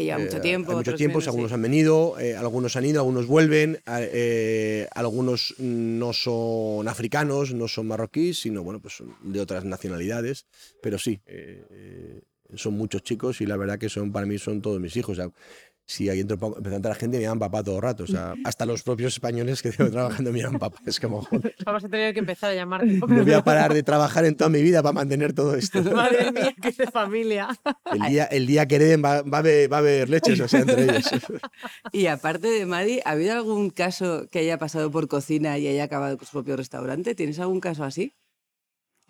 [0.00, 0.70] que lleva Eh, mucho tiempo.
[0.70, 1.30] Hay mucho tiempo, menos, sí.
[1.30, 7.68] algunos han venido, eh, algunos han ido, algunos vuelven, eh, algunos no son africanos, no
[7.68, 10.46] son marroquíes, sino bueno, pues son de otras nacionalidades,
[10.82, 11.20] pero sí,
[12.54, 15.18] son muchos chicos y la verdad que son para mí son todos mis hijos.
[15.18, 15.30] O sea,
[15.90, 18.06] si ahí entro poco- empezó a entrar gente me llaman papá todo el rato, o
[18.06, 21.84] sea, hasta los propios españoles que tengo trabajando me llaman papá, es como joder, Vamos
[21.84, 22.86] a tener que empezar a llamarte.
[22.92, 25.82] no voy a parar de trabajar en toda mi vida para mantener todo esto.
[25.82, 27.48] Madre mía, qué de familia.
[27.92, 30.46] El día, el día que hereden va, va a haber, va a haber leches, o
[30.46, 31.10] sea, entre ellos.
[31.92, 35.84] Y aparte de Madi, ¿ha habido algún caso que haya pasado por cocina y haya
[35.84, 37.14] acabado con su propio restaurante?
[37.16, 38.14] ¿Tienes algún caso así?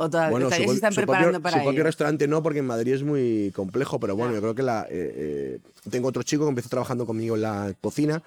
[0.00, 1.84] ¿O todavía, Bueno, se están preparando propio, para su propio ello?
[1.84, 5.12] restaurante no, porque en Madrid es muy complejo, pero bueno, yo creo que la, eh,
[5.16, 5.58] eh,
[5.90, 8.22] tengo otro chico que empezó trabajando conmigo en la cocina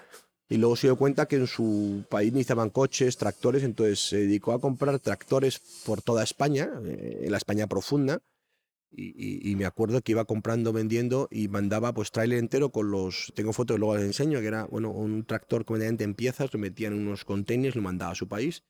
[0.49, 4.51] y luego se dio cuenta que en su país necesitaban coches, tractores, entonces se dedicó
[4.53, 8.19] a comprar tractores por toda España, eh, en la España profunda,
[8.95, 12.91] y, y- y me acuerdo que iba comprando, vendiendo y mandaba pues trailer entero con
[12.91, 16.59] los, tengo fotos, luego les enseño, que era bueno un tractor completamente en piezas, lo
[16.59, 18.62] metían en unos containers, lo mandaba a su país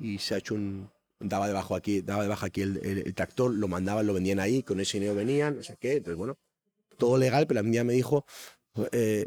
[0.00, 0.90] y se ha hecho un,
[1.28, 4.62] daba debajo aquí, daba debajo aquí el, el- el tractor, lo mandaban, lo vendían ahí,
[4.62, 6.38] con ese dinero venían, no sé qué, entonces bueno,
[6.98, 8.24] todo legal, pero un día me dijo,
[8.92, 9.26] eh,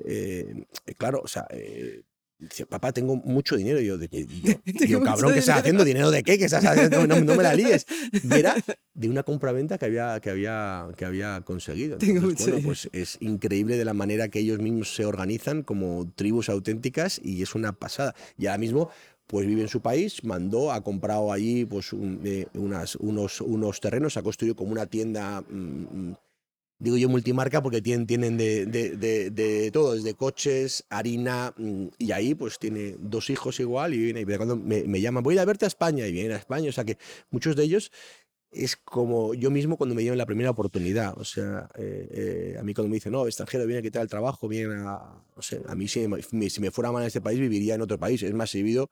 [0.86, 2.02] eh, claro, o sea, eh,
[2.40, 3.80] dice, papá, tengo mucho dinero.
[3.82, 4.08] Y yo, de,
[4.88, 5.60] yo, cabrón, ¿qué estás dinero".
[5.60, 5.84] haciendo?
[5.86, 6.38] ¿Dinero de qué?
[6.38, 7.08] ¿Qué estás haciendo?
[7.08, 7.86] No, no me la líes.
[8.12, 8.56] Y era
[8.94, 11.98] de una compraventa que había, que había, que había conseguido.
[12.02, 16.50] Entonces, bueno, pues es increíble de la manera que ellos mismos se organizan como tribus
[16.50, 18.16] auténticas y es una pasada.
[18.38, 18.90] Y ahora mismo
[19.28, 21.92] pues vive en su país, mandó, ha comprado allí pues
[22.24, 26.16] eh, unos, unos terrenos, ha construido como una tienda, mm, mm,
[26.80, 32.12] digo yo multimarca, porque tienen, tienen de, de, de- todo, desde coches, harina, mm, y
[32.12, 35.46] ahí pues tiene dos hijos igual, y viene, y cuando me, me llaman, voy a
[35.46, 36.98] verte a España, y vienen a España, o sea que
[37.32, 37.92] muchos de ellos
[38.52, 41.18] es como yo mismo cuando me dieron la primera oportunidad.
[41.18, 42.08] O sea, eh,
[42.54, 45.22] eh, a mí cuando me dicen, no, extranjero, viene a quitar el trabajo, viene a.
[45.36, 47.82] No sé, a mí si me, si me fuera mal en este país, viviría en
[47.82, 48.24] otro país.
[48.24, 48.90] Es más, he vivido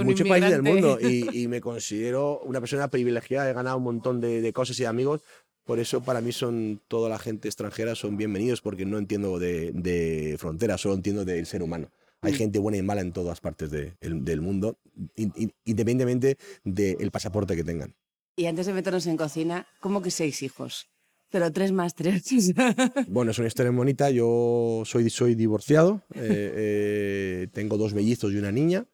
[0.00, 3.48] en muchos países del mundo y, y me considero una persona privilegiada.
[3.50, 5.22] He ganado un montón de, de cosas y de amigos.
[5.64, 9.70] Por eso para mí son toda la gente extranjera son bienvenidos porque no entiendo de,
[9.72, 11.88] de fronteras, solo entiendo del ser humano.
[12.20, 12.36] Hay Mm.
[12.36, 14.78] gente buena y mala en todas partes de- el- del mundo,
[15.16, 17.94] in- in- independientemente del pasaporte que tengan.
[18.34, 20.88] Y antes de meternos en cocina, ¿cómo que seis hijos?
[21.30, 22.24] Pero tres más tres.
[23.08, 24.10] bueno, es una historia bonita.
[24.10, 28.86] Yo soy, soy divorciado, eh, eh, tengo dos mellizos y una niña.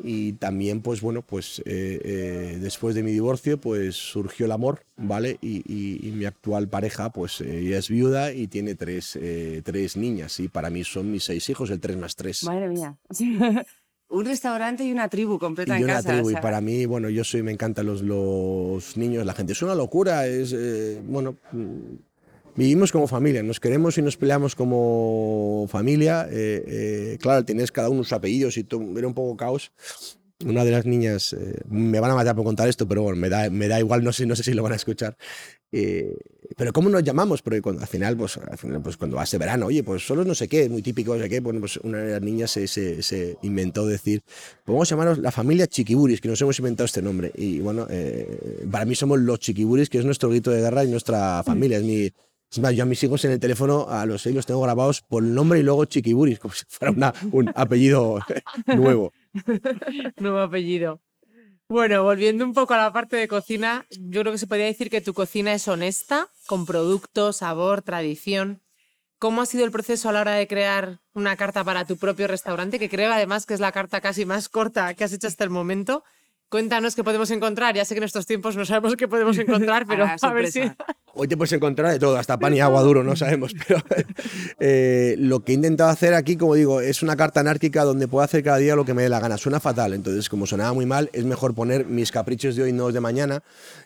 [0.00, 5.38] Y también, pues bueno, pues eh, después de mi divorcio, pues surgió el amor, ¿vale?
[5.42, 9.18] Y, mi actual pareja, pues ella es viuda y tiene tres,
[9.64, 10.38] tres niñas.
[10.38, 12.44] Y para mí son mis seis hijos, el tres más tres.
[12.44, 12.96] Madre mía.
[14.10, 17.42] un restaurante y una tribu completa y una Tribu, Y para mí, bueno, yo soy,
[17.42, 19.52] me encantan los, los niños, la gente.
[19.52, 24.54] Es una locura, es, eh, bueno, mm, vivimos como familia, nos queremos y nos peleamos
[24.54, 26.26] como familia.
[26.30, 29.72] Eh, eh, claro, tienes cada uno sus apellidos y todo, era un poco caos.
[30.44, 31.34] Una de las niñas,
[31.68, 34.12] me van a matar por contar esto, pero bueno, me da, me da igual, no
[34.12, 35.16] sé, no sé si lo van a escuchar.
[35.70, 36.16] Eh,
[36.56, 37.42] pero ¿cómo nos llamamos?
[37.42, 40.34] Porque cuando, al, final, pues, al final, pues cuando hace verano, oye, pues solo no
[40.34, 43.36] sé qué, muy típico, no sé qué, bueno, pues una de las niñas se, se,
[43.42, 44.22] inventó decir,
[44.64, 47.32] pues vamos a llamarnos la familia Chiquiburis, que nos hemos inventado este nombre.
[47.34, 50.88] Y bueno, eh, para mí somos los Chiquiburis, que es nuestro grito de guerra y
[50.88, 51.78] nuestra familia.
[51.78, 52.10] Es mi,
[52.50, 55.02] es más, yo a mis hijos en el teléfono, a los seis los tengo grabados
[55.02, 58.20] por el nombre y luego Chiquiburis, como si fuera un apellido
[58.66, 59.12] nuevo.
[60.16, 61.00] Nuevo apellido.
[61.70, 64.88] Bueno, volviendo un poco a la parte de cocina, yo creo que se podría decir
[64.88, 68.62] que tu cocina es honesta, con producto, sabor, tradición.
[69.18, 72.26] ¿Cómo ha sido el proceso a la hora de crear una carta para tu propio
[72.26, 72.78] restaurante?
[72.78, 75.50] Que creo además que es la carta casi más corta que has hecho hasta el
[75.50, 76.04] momento.
[76.50, 77.74] Cuéntanos qué podemos encontrar.
[77.74, 80.50] Ya sé que en estos tiempos no sabemos qué podemos encontrar, pero ah, a ver
[80.50, 80.62] si.
[81.12, 83.52] Hoy te puedes encontrar de todo, hasta pan y agua duro, no sabemos.
[83.66, 83.82] Pero
[84.60, 88.24] eh, lo que he intentado hacer aquí, como digo, es una carta anárquica donde puedo
[88.24, 89.36] hacer cada día lo que me dé la gana.
[89.36, 92.84] Suena fatal, entonces, como sonaba muy mal, es mejor poner mis caprichos de hoy, no
[92.84, 93.42] los de mañana,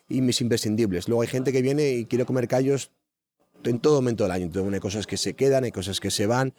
[0.08, 1.08] y mis imprescindibles.
[1.08, 2.92] Luego hay gente que viene y quiere comer callos
[3.64, 4.46] en todo momento del año.
[4.46, 6.54] Entonces, hay cosas que se quedan, hay cosas que se van.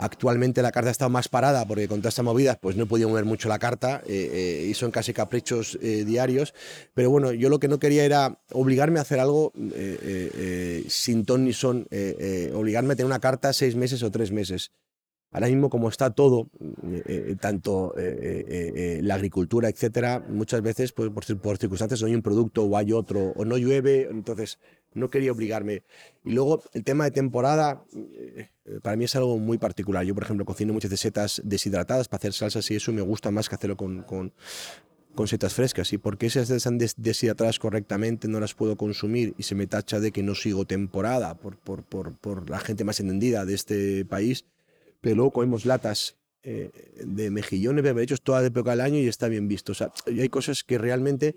[0.00, 3.06] Actualmente la carta ha estado más parada porque con todas estas movidas pues no he
[3.06, 6.54] mover mucho la carta eh, eh, y son casi caprichos eh, diarios.
[6.94, 9.52] Pero bueno, yo lo que no quería era obligarme a hacer algo
[10.88, 11.88] sin ton ni son,
[12.54, 14.70] obligarme a tener una carta seis meses o tres meses.
[15.32, 16.48] Ahora mismo como está todo,
[17.40, 22.76] tanto la agricultura, etcétera, muchas veces pues, por, por circunstancias no hay un producto o
[22.76, 24.60] hay otro o no llueve, entonces
[24.98, 25.82] no quería obligarme.
[26.24, 28.48] Y luego el tema de temporada, eh,
[28.82, 30.04] para mí es algo muy particular.
[30.04, 33.48] Yo, por ejemplo, cocino muchas setas deshidratadas para hacer salsas y eso me gusta más
[33.48, 34.32] que hacerlo con, con,
[35.26, 35.92] setas frescas.
[35.92, 40.12] Y porque esas están deshidratadas correctamente no las puedo consumir y se me tacha de
[40.12, 44.44] que no sigo temporada por, por, por, por la gente más entendida de este país.
[45.00, 46.70] Pero luego comemos latas eh,
[47.04, 49.72] de mejillones, hechos toda de época del año y está bien visto.
[49.72, 51.34] O sea, hay cosas que realmente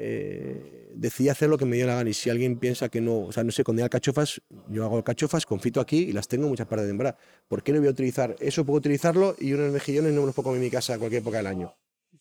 [0.00, 2.08] eh, decidí hacer lo que me dio la gana.
[2.08, 4.96] Y si alguien piensa que no, o sea, no sé, cuando hay alcachofas, yo hago
[4.96, 7.18] alcachofas, confito aquí y las tengo muchas partes de temporada.
[7.48, 8.64] ¿Por qué no voy a utilizar eso?
[8.64, 11.22] Puedo utilizarlo y unos mejillones no me los puedo comer en mi casa a cualquier
[11.22, 11.74] época del año.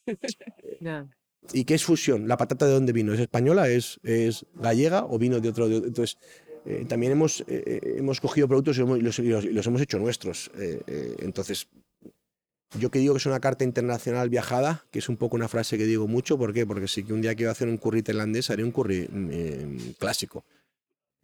[1.53, 2.27] ¿Y qué es fusión?
[2.27, 3.13] ¿La patata de dónde vino?
[3.13, 3.69] ¿Es española?
[3.69, 5.67] ¿Es, es gallega o vino de otro?
[5.67, 6.17] entonces,
[6.65, 10.51] eh, también hemos, eh, hemos cogido productos y los, los hemos hecho nuestros.
[11.19, 11.69] entonces,
[12.79, 15.77] yo que digo que es una carta internacional viajada, que es un poco una frase
[15.77, 16.65] que digo mucho, ¿por qué?
[16.65, 20.45] Porque si que un día quiero hacer un curry tailandés, haré un curry mm, clásico.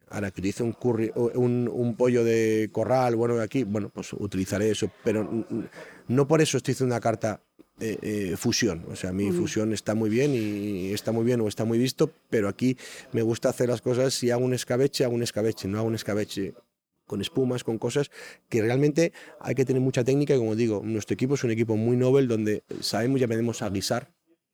[0.09, 4.13] Ahora que utilice un curry, un, un, pollo de corral, bueno, de aquí, bueno, pues
[4.13, 5.27] utilizaré eso, pero
[6.07, 7.41] no por eso estoy haciendo una carta
[7.79, 8.85] eh, eh, fusión.
[8.91, 12.11] O sea, mi fusión está muy bien y está muy bien o está muy visto,
[12.29, 12.77] pero aquí
[13.11, 15.95] me gusta hacer las cosas, si hago un escabeche, hago un escabeche, no hago un
[15.95, 16.53] escabeche
[17.05, 18.11] con espumas, con cosas
[18.49, 21.75] que realmente hay que tener mucha técnica y como digo, nuestro equipo es un equipo
[21.75, 24.09] muy noble donde sabemos y aprendemos a guisar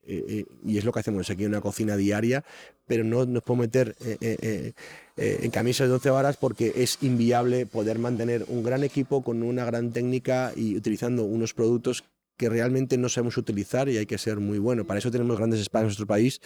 [0.10, 2.44] eh, eh, y es lo que hacemos aquí en una cocina diaria,
[2.88, 4.74] pero no nos podemos meter eh,
[5.16, 9.66] en camisas de 12 varas porque es inviable poder mantener un gran equipo con una
[9.66, 12.06] gran técnica y utilizando unos productos
[12.38, 14.88] que realmente no sabemos utilizar y hay que ser muy bueno.
[14.88, 16.42] Para eso tenemos grandes espacios en nuestro país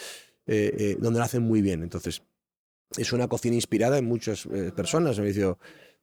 [0.45, 1.83] donde lo hacen muy bien.
[1.83, 2.21] Entonces,
[2.97, 5.17] es una cocina inspirada en muchas personas.
[5.19, 5.57] Me dicho,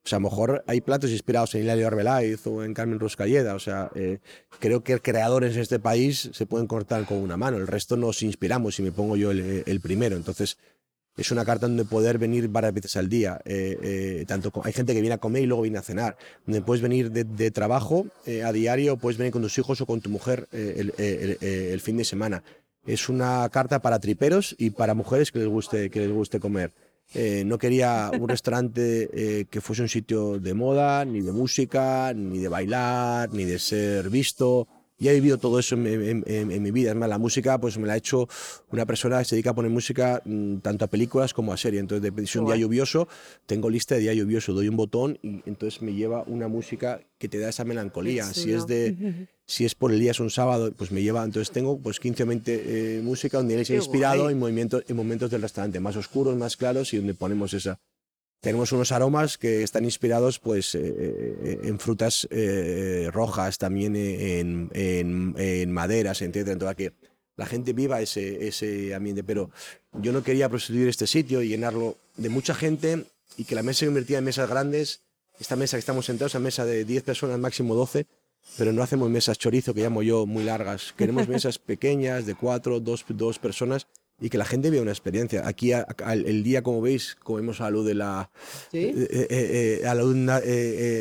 [0.05, 3.55] o sea, a lo mejor hay platos inspirados en Hilario Arbeláez o en Carmen Ruscalleda.
[3.55, 4.19] O sea, eh,
[4.59, 7.59] creo que creadores en este país se pueden cortar con una mano.
[7.59, 10.17] El resto nos inspiramos y me pongo yo el, primero.
[10.17, 10.57] Entonces,
[11.19, 13.43] es una carta donde poder venir varias veces al día.
[13.45, 16.17] Eh, eh, tanto hay gente que viene a comer y luego viene a cenar.
[16.47, 20.09] Donde puedes venir de, trabajo a diario, puedes venir con tus hijos o con tu
[20.09, 22.43] mujer el, el, fin de semana.
[22.87, 26.73] Es una carta para triperos y para mujeres que les guste, que les guste comer.
[27.12, 32.12] Eh, no quería un restaurante eh, que fuese un sitio de moda, ni de música,
[32.14, 34.68] ni de bailar, ni de ser visto.
[34.99, 36.90] Ya he vivido todo eso en, mi vida.
[36.90, 38.29] Es más, la música pues me la ha hecho
[38.70, 41.81] una persona que se dedica a poner música mm, tanto a películas como a series.
[41.81, 43.09] Entonces, de, si un día lluvioso,
[43.46, 47.29] tengo lista de día lluvioso, doy un botón y entonces me lleva una música que
[47.31, 48.25] te da esa melancolía.
[48.27, 51.51] Si es de si es por el día, es un sábado, pues me lleva, entonces
[51.51, 55.43] tengo pues 15 o 20 eh, música donde ha inspirado en, movimientos, en momentos del
[55.43, 57.81] restaurante, más oscuros, más claros y donde ponemos esa.
[58.41, 64.71] tenemos unos aromas que están inspirados pues, eh, eh, en frutas eh, rojas, también en,
[64.73, 66.47] en, en maderas, etc.
[66.47, 66.93] Entonces, que
[67.37, 69.25] la gente viva ese, ese ambiente.
[69.25, 69.51] Pero
[69.95, 73.05] yo no quería prostituir este sitio y llenarlo de mucha gente
[73.37, 75.03] y que la mesa se convirtiera en mesas grandes.
[75.41, 78.07] Esta mesa que estamos sentados, una mesa de 10 personas, máximo 12,
[78.59, 80.92] pero no hacemos mesas chorizo, que llamo yo, muy largas.
[80.96, 83.87] Queremos mesas pequeñas, de 4, 2 dos personas,
[84.22, 85.48] y que la gente vea una experiencia.
[85.48, 88.31] Aquí el día, como veis, comemos a luz de la,
[88.70, 88.79] ¿Sí?
[88.94, 90.42] eh, eh, eh, a la luz, na-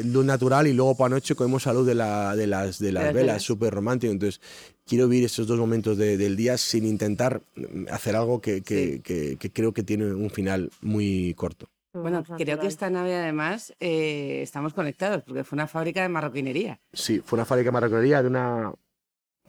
[0.06, 3.04] luz natural y luego para noche comemos a luz de, la, de las, de las
[3.06, 4.14] las velas, súper romántico.
[4.14, 4.40] Entonces,
[4.88, 8.94] quiero vivir estos dos momentos de- del día sin intentar mm, hacer algo que, que-
[8.96, 9.00] Sí.
[9.02, 11.68] que- que creo que tiene un final muy corto.
[11.94, 16.80] Bueno, creo que esta nave además eh, estamos conectados porque fue una fábrica de marroquinería.
[16.94, 18.74] Sí, fue una fábrica de marroquinería de una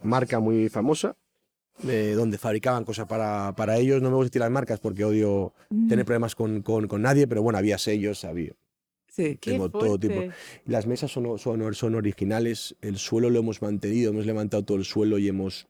[0.01, 1.15] marca muy famosa,
[1.87, 4.01] eh, donde fabricaban cosas para, para ellos.
[4.01, 5.53] No me gusta decir las marcas porque odio
[5.87, 8.53] tener problemas con, con- con nadie, pero bueno, había sellos, había.
[9.07, 9.37] Sí.
[9.39, 10.21] Qué tengo todo tipo.
[10.65, 14.85] Las mesas son, son, son originales, el suelo lo hemos mantenido, hemos levantado todo el
[14.85, 15.67] suelo y hemos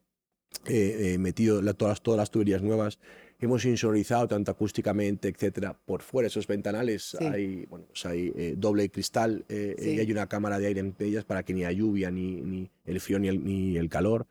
[0.67, 2.99] eh, eh, metido la- todas, todas las tuberías nuevas,
[3.41, 5.73] hemos insonorizado tanto acústicamente, etcétera.
[5.85, 7.25] Por fuera esos ventanales Sí.
[7.25, 9.89] hay, bueno, pues hay eh, doble cristal eh, eh, Sí.
[9.95, 12.69] y hay una cámara de aire entre ellas para que ni la lluvia, ni, ni
[12.85, 14.27] el frío, ni el, ni el calor.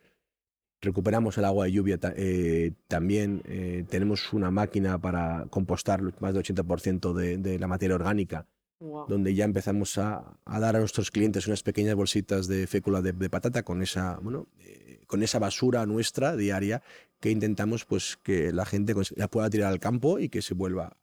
[0.83, 3.43] Recuperamos el agua de lluvia ta- eh, también.
[3.45, 8.47] eh, tenemos una máquina para compostar más del 80% de, de la materia orgánica
[8.79, 9.07] Guau.
[9.07, 13.13] donde ya empezamos a, a dar a nuestros clientes unas pequeñas bolsitas de fécula de,
[13.13, 16.81] de patata con esa, bueno, eh, con esa basura nuestra diaria
[17.21, 20.97] que intentamos pues que la gente la pueda tirar al campo y que se vuelva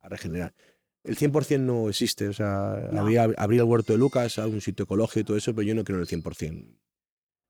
[0.00, 0.54] a regenerar.
[1.04, 3.00] El 100% no existe, o sea, No.
[3.00, 5.84] habría, habría el huerto de Lucas, un sitio ecológico y todo eso, pero yo no
[5.84, 6.76] creo en el 100%.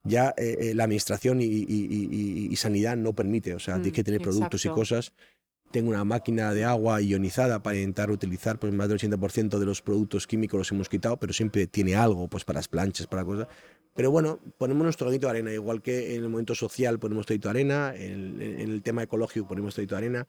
[0.05, 3.83] Ya eh, eh, la administración y, y- y- y- sanidad no permite, o sea, Mm,
[3.83, 4.81] tienes que tener productos y exacto.
[4.81, 5.13] cosas
[5.71, 9.81] tengo una máquina de agua ionizada para intentar utilizar, pues más del 80% de los
[9.81, 13.47] productos químicos los hemos quitado, pero siempre tiene algo, pues para las planchas, para cosas.
[13.95, 17.49] Pero bueno, ponemos nuestro granito de arena, igual que en el momento social ponemos granito
[17.49, 20.29] de arena, en, en el tema ecológico ponemos granito de arena.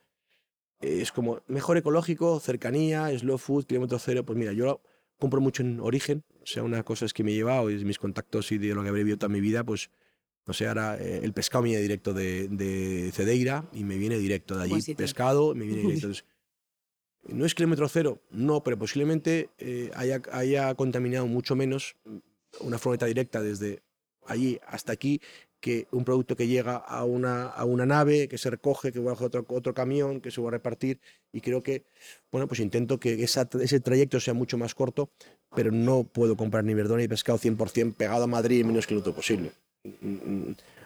[0.81, 4.25] Es como mejor ecológico, cercanía, slow food, kilómetro cero.
[4.25, 4.81] Pues mira, yo
[5.17, 7.97] compro mucho en origen, o sea, una cosa es que me he llevado y mis
[7.97, 9.89] contactos y de lo que habré vivido toda mi vida, pues
[10.45, 14.17] no sé, ahora eh, el pescado me viene directo de, de Cedeira y me viene
[14.17, 14.71] directo de allí.
[14.71, 14.97] Buen sitio.
[14.97, 16.07] Pescado, me viene directo.
[16.07, 16.25] Entonces,
[17.25, 18.21] ¿No es kilómetro cero?
[18.31, 21.95] No, pero posiblemente eh, haya, haya contaminado mucho menos
[22.59, 23.81] una furgoneta directa desde
[24.25, 25.21] allí hasta aquí
[25.63, 29.13] que un producto que llega a una, a una nave, que se recoge, que va
[29.13, 30.99] a otro, otro camión, que se va a repartir.
[31.31, 31.85] Y creo que,
[32.33, 35.09] bueno, pues intento que ese trayecto sea mucho más corto,
[35.55, 39.15] pero no puedo comprar ni verdura ni pescado 100% pegado a Madrid en menos kilómetro
[39.15, 39.53] posible.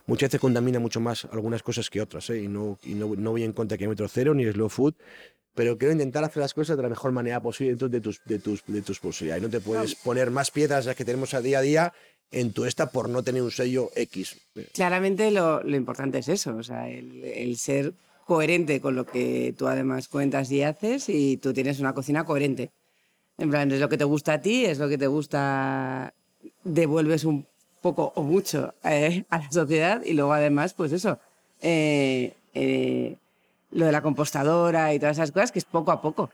[0.06, 2.43] Muchas veces contamina mucho más algunas cosas que otras, ¿eh?
[2.43, 4.93] y, no, y no, no voy en contra de kilómetro cero ni slow food,
[5.58, 8.38] pero quiero intentar hacer las cosas de la mejor manera posible dentro de tus, de
[8.38, 9.41] tus, de tus posibilidades.
[9.41, 11.93] No te puedes poner más piedras las que tenemos a día a día
[12.30, 14.38] en tu esta por no tener un sello X.
[14.74, 17.93] Claramente lo, lo importante es eso, o sea, el, el ser
[18.28, 22.70] coherente con lo que tú además cuentas y haces y tú tienes una cocina coherente.
[23.39, 26.13] En plan, es lo que te gusta a ti, es lo que te gusta,
[26.63, 27.48] devuelves un
[27.82, 31.17] poco o mucho eh, a la sociedad y luego además, pues eso,
[31.62, 33.15] eh, eh,
[33.78, 36.30] lo de la compostadora y todas esas cosas, que es poco a poco.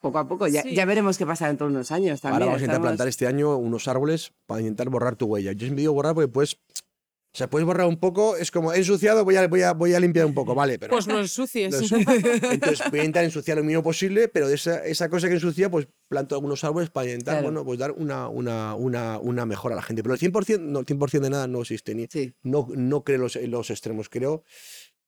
[0.00, 0.74] Poco a poco, ya, Sí.
[0.74, 2.34] ya veremos qué pasa dentro de unos años también.
[2.34, 5.52] Ahora vamos a intentar Estamos- plantar este año unos árboles para intentar borrar tu huella.
[5.52, 8.78] Yo siempre digo borrar porque puedes, o sea, puedes borrar un poco, es como he
[8.78, 10.90] ensuciado, voy a, voy a, voy a limpiar un poco, vale, pero...
[10.92, 11.72] Pues no ensucies.
[11.72, 12.06] Lo ensucio.
[12.52, 15.68] Entonces voy a intentar ensuciar lo mínimo posible, pero de esa, esa cosa que ensucia,
[15.68, 17.46] pues planto algunos árboles para intentar, Claro.
[17.48, 20.02] bueno, pues dar una, una, una, una mejora a la gente.
[20.04, 21.94] Pero el 100%, no, el 100 de nada no existe.
[21.96, 22.34] Ni, Sí.
[22.44, 24.44] no, no creo en los, los extremos, creo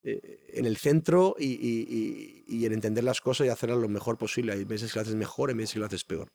[0.03, 4.17] en el centro y, y- y- y en entender las cosas y hacerlas lo mejor
[4.19, 4.53] posible.
[4.53, 6.29] Hay veces que lo haces mejor, hay veces que lo haces peor.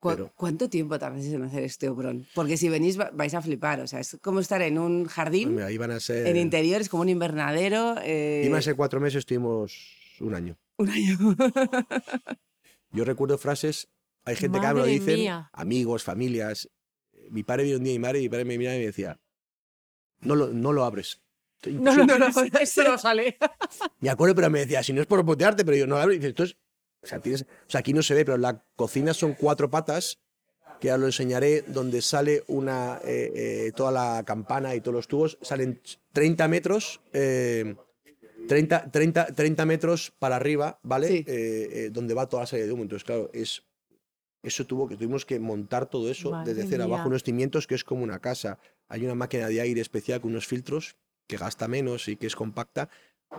[0.00, 2.26] ¿Cu- Pero- ¿Cuánto tiempo tardáis en hacer este obrón?
[2.34, 5.54] Porque si venís va- vais a flipar, o sea, es como estar en un jardín,
[5.56, 7.96] mira, iban a ser, en interior, es como un invernadero.
[8.02, 9.74] eh, iban a ser cuatro meses, estuvimos
[10.20, 10.56] un año.
[10.76, 11.18] un año.
[12.92, 13.88] Yo recuerdo frases,
[14.24, 15.50] hay gente que me lo Madre dicen, mía.
[15.52, 16.68] amigos, familias.
[17.30, 18.86] Mi padre vino un día y mi madre, y mi padre me miraba y me
[18.86, 19.20] decía,
[20.20, 21.20] no lo, no lo abres.
[21.66, 22.28] No, no, no, no,
[22.60, 23.36] esto no sale.
[24.00, 26.12] Me acuerdo, pero me decía, si no es por botearte, pero yo no abro.
[26.12, 26.56] Y dices, entonces,
[27.02, 30.20] o sea, tienes, o sea, aquí no se ve, pero la cocina son cuatro patas,
[30.80, 35.08] que ahora lo enseñaré, donde sale una, eh, eh, toda la campana y todos los
[35.08, 35.80] tubos, salen
[36.12, 37.74] 30 metros, eh,
[38.46, 41.08] 30, 30, 30 metros para arriba, ¿vale?
[41.08, 41.24] Sí.
[41.26, 42.84] Eh, donde va toda la salida de humo.
[42.84, 43.64] Entonces, claro, es,
[44.42, 47.74] eso tuvo que, tuvimos que montar todo eso Madre desde cero, abajo unos cimientos que
[47.74, 48.58] es como una casa.
[48.86, 50.96] Hay una máquina de aire especial con unos filtros
[51.28, 52.88] que gasta menos y que es compacta,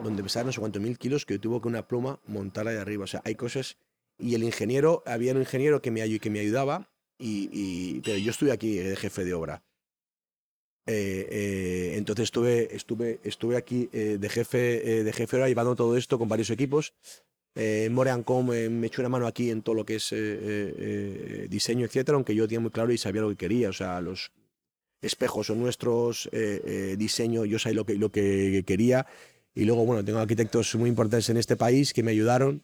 [0.04, 3.04] donde pesaba no sé cuántos mil kilos que tuvo que una pluma montarla de arriba.
[3.04, 3.78] O sea, hay cosas
[4.18, 8.52] y el ingeniero, había un ingeniero que me, que me ayudaba, y, pero yo estuve
[8.52, 9.64] aquí de jefe de obra.
[10.86, 15.76] Eh, eh, entonces estuve, estuve, estuve aquí eh, de jefe de jefe de obra llevando
[15.76, 16.94] todo esto con varios equipos.
[17.56, 20.10] Eh, Moreancom me echó una mano aquí en todo lo que es
[21.50, 23.70] diseño, etcétera, aunque yo tenía muy claro y sabía lo que quería.
[23.70, 24.32] O sea, los
[25.02, 29.06] espejos son nuestros, eh, eh, diseño, yo sabía lo que, lo que quería.
[29.56, 32.64] Y luego, bueno, tengo arquitectos muy importantes en este país que me ayudaron.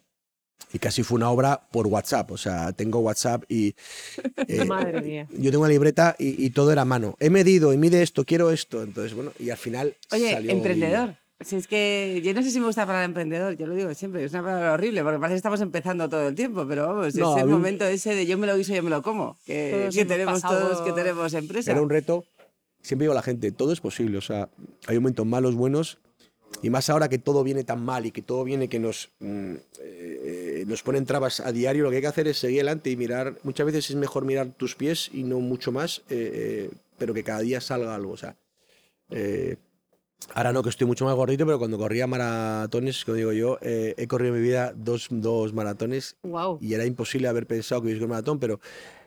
[0.71, 2.31] Y casi fue una obra por WhatsApp.
[2.31, 3.75] O sea, tengo WhatsApp y.
[4.47, 5.27] eh, Madre mía.
[5.31, 7.17] yo tengo una libreta y, y todo era a mano.
[7.19, 8.81] He medido y mide esto, quiero esto.
[8.81, 9.95] Entonces, bueno, y al final.
[10.11, 11.15] Oye, salió emprendedor.
[11.41, 13.93] Si es que yo no sé si me gusta la palabra emprendedor, yo lo digo
[13.93, 17.13] siempre, es una palabra horrible, porque parece que estamos empezando todo el tiempo, pero vamos,
[17.15, 19.01] No, es a el mí- momento ese de yo me lo guiso, yo me lo
[19.01, 21.71] como, que, tenemos pasado- todos, que tenemos empresa.
[21.71, 22.23] Era un reto.
[22.81, 24.17] Siempre digo a la gente, todo es posible.
[24.17, 24.47] O sea,
[24.87, 25.97] hay momentos malos, buenos.
[26.61, 29.53] Y más ahora que todo viene tan mal y que todo viene que nos, mm,
[29.81, 32.95] eh, nos ponen trabas a diario, lo que hay que hacer es seguir adelante y
[32.95, 33.35] mirar.
[33.43, 37.23] Muchas veces es mejor mirar tus pies y no mucho más, eh, eh, pero que
[37.23, 38.13] cada día salga algo.
[38.13, 38.35] O sea,
[39.09, 39.57] eh,
[40.33, 43.93] ahora no, que estoy mucho más gordito, pero cuando corría maratones, como digo yo, eh,
[43.97, 46.57] he corrido en mi vida dos, dos maratones Wow.
[46.61, 48.59] y era imposible haber pensado que hubiese un maratón, pero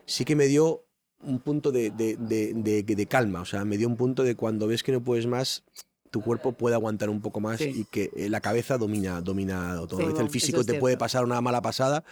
[0.07, 0.85] sí que me dio
[1.23, 4.66] un punto de, de- de- de- calma, o sea, me dio un punto de cuando
[4.69, 5.64] ves que no puedes más,
[6.11, 7.73] tu cuerpo puede aguantar un poco más Sí.
[7.75, 9.99] y que eh, la cabeza domina, domina todo.
[9.99, 12.05] Sí, a veces el físico es te puede pasar una mala pasada,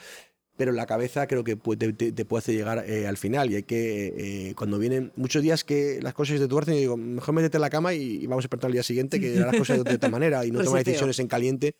[0.56, 3.56] pero la cabeza creo que puede- te, te puede hacer llegar eh, al final y
[3.56, 7.34] hay que, eh, cuando vienen muchos días que las cosas te tuercen, yo digo, mejor
[7.34, 9.82] métete en la cama y, y vamos a despertar al día siguiente que las cosas
[9.84, 10.92] de otra manera y no tomar Reseteo.
[10.92, 11.74] decisiones en caliente,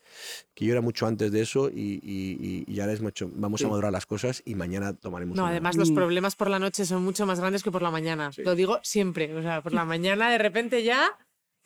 [0.53, 3.59] que yo era mucho antes de eso y, y, y- y ahora es mucho, vamos
[3.61, 3.65] Sí.
[3.65, 6.85] a madurar las cosas y mañana tomaremos No, una- además los problemas por la noche
[6.85, 8.31] son mucho más grandes que por la mañana.
[8.31, 8.43] Sí.
[8.43, 9.33] Lo digo siempre.
[9.35, 11.09] O sea, por la mañana de repente ya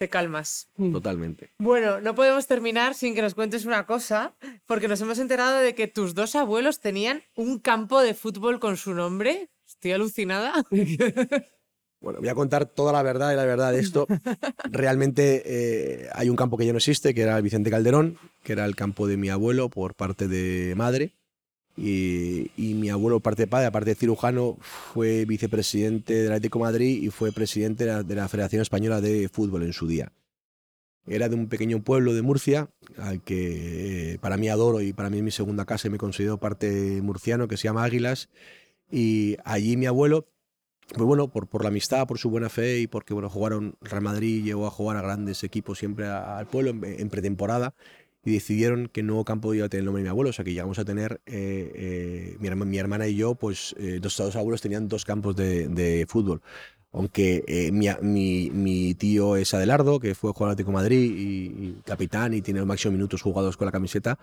[0.02, 0.68] te calmas.
[0.76, 1.52] Totalmente.
[1.60, 4.34] Bueno, no podemos terminar sin que nos cuentes una cosa,
[4.66, 8.78] porque nos hemos enterado de que tus dos abuelos tenían un campo de fútbol con
[8.78, 9.52] su nombre.
[9.68, 10.54] Estoy alucinada.
[12.04, 14.08] Bueno, voy a contar toda la verdad y la verdad de esto.
[14.72, 18.54] Realmente eh, hay un campo que ya no existe, que era el Vicente Calderón, que
[18.54, 21.14] era el campo de mi abuelo por parte de madre.
[21.78, 26.65] Y, y mi abuelo, parte de padre, aparte de cirujano, fue vicepresidente del Atlético de
[26.65, 30.11] Madrid y fue presidente de la, de la Federación Española de Fútbol en su día.
[31.07, 35.09] Era de un pequeño pueblo de Murcia, al que eh, para mí adoro y para
[35.09, 38.30] mí es mi segunda casa y me considero parte murciano, que se llama Águilas.
[38.91, 40.28] Y allí mi abuelo
[40.93, 44.01] pues bueno, por, por la amistad, por su buena fe y porque bueno, jugaron Real
[44.01, 47.74] Madrid, llegó a jugar a grandes equipos siempre al pueblo en, en pretemporada
[48.24, 50.34] y decidieron que el nuevo campo iba a tener el nombre de mi abuelo, o
[50.34, 53.99] sea que llegamos a tener, eh, eh, mi, herma- mi hermana y yo, pues eh,
[54.01, 56.41] dos, dos abuelos tenían dos campos de, de fútbol.
[56.93, 61.15] Aunque eh, mi, mi, mi tío es Adelardo, que fue jugador de Atlético de Madrid
[61.17, 64.19] y, y capitán y tiene los máximos minutos jugados con la camiseta.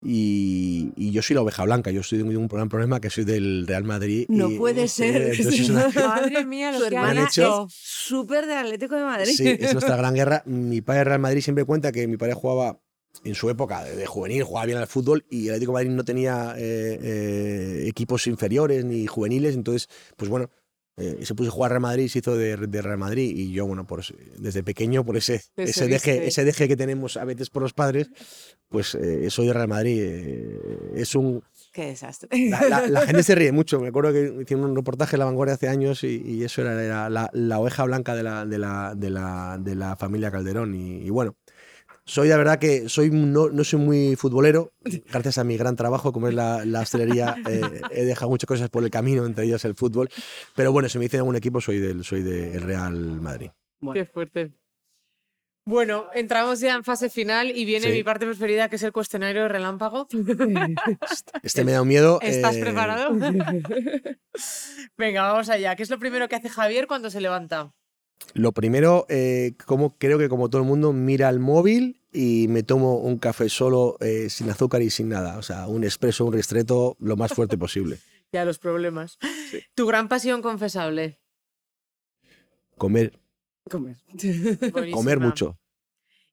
[0.00, 3.24] Y, y yo soy la oveja blanca, yo soy de un gran problema que soy
[3.24, 4.26] del Real Madrid.
[4.28, 5.34] No y- puede ser.
[5.34, 7.66] entonces es una- Madre mía, lo que han hecho.
[7.68, 9.32] súper de Atlético de Madrid.
[9.34, 10.42] Sí, es nuestra gran guerra.
[10.46, 12.78] Mi padre Real Madrid siempre cuenta que mi padre jugaba
[13.24, 15.90] en su época de, de juvenil, jugaba bien al fútbol y el Atlético de Madrid
[15.90, 20.50] no tenía eh, eh, equipos inferiores ni juveniles, entonces, pues bueno,
[20.96, 23.52] eh, se puso a jugar Real Madrid y se hizo de, de Real Madrid y
[23.52, 27.24] yo, bueno, por, ese- desde pequeño, por ese, ese, deje, ese deje que tenemos a
[27.24, 28.10] veces por los padres,
[28.68, 29.96] pues eh, soy de Real Madrid.
[30.02, 30.58] eh,
[30.96, 31.42] es un,
[31.72, 32.28] Qué desastre.
[32.50, 33.78] la, la- la gente se ríe mucho.
[33.78, 36.82] Me acuerdo que hicieron un reportaje en La Vanguardia hace años y, y eso era,
[36.84, 40.74] era la, la oveja blanca de la, de la, de la, de la familia Calderón.
[40.74, 41.36] Y, y bueno,
[42.08, 44.72] soy la verdad que soy no, no soy muy futbolero.
[45.12, 48.70] Gracias a mi gran trabajo, como es la, la hostelería, eh, he dejado muchas cosas
[48.70, 50.08] por el camino, entre ellas el fútbol.
[50.56, 53.50] Pero bueno, si me dicen algún equipo, soy del, soy del Real Madrid.
[53.92, 54.52] Qué fuerte.
[55.66, 57.92] Bueno, entramos ya en fase final y viene Sí.
[57.92, 60.08] mi parte preferida, que es el cuestionario de relámpago.
[61.42, 62.20] Este me da un miedo.
[62.22, 63.10] ¿Estás eh, preparado?
[64.96, 65.76] Venga, vamos allá.
[65.76, 67.74] ¿Qué es lo primero que hace Javier cuando se levanta?
[68.34, 72.62] Lo primero, eh, como creo que como todo el mundo, mira el móvil y me
[72.62, 75.38] tomo un café solo, eh, sin azúcar y sin nada.
[75.38, 77.98] O sea, un expreso, un ristreto, lo más fuerte posible.
[78.32, 79.18] Ya los problemas.
[79.74, 81.18] Tu gran pasión confesable.
[82.76, 83.18] Comer,
[83.68, 83.96] Comer.
[84.92, 85.58] comer mucho.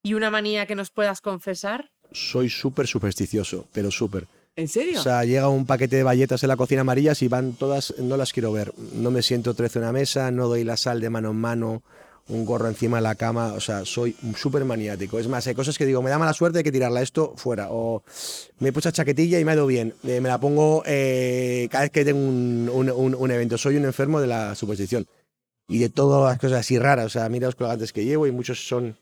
[0.03, 1.91] ¿Y una manía que nos puedas confesar?
[2.11, 4.27] Soy súper supersticioso, pero súper.
[4.57, 4.99] ¿En serio?
[4.99, 8.15] O sea, llega un paquete de bayetas en la cocina amarillas y van todas, no
[8.15, 8.73] las quiero ver.
[8.93, 11.83] No me siento trece en una mesa, no doy la sal de mano en mano,
[12.29, 13.51] un gorro encima de la cama.
[13.53, 15.19] O sea, soy súper maniático.
[15.19, 17.67] Es más, hay cosas que digo, me da mala suerte, hay que tirarla esto fuera.
[17.71, 18.03] O
[18.59, 19.93] me puesto chaquetilla y me ha ido bien.
[20.05, 23.57] Eh, me la pongo eh, cada vez que tengo un, un- un- un evento.
[23.57, 25.05] Soy un enfermo de la superstición.
[25.67, 27.07] Y de todas las cosas así raras.
[27.07, 28.97] O sea, mira los colgantes que llevo y muchos son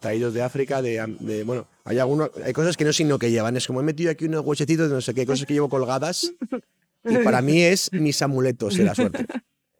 [0.00, 3.56] traídos de África, de, de- bueno, hay algunos, hay cosas que no sino que llevan,
[3.56, 6.32] es como he metido aquí unos huesecitos de no sé qué, cosas que llevo colgadas
[7.04, 9.26] y para mí es mis amuletos de la suerte.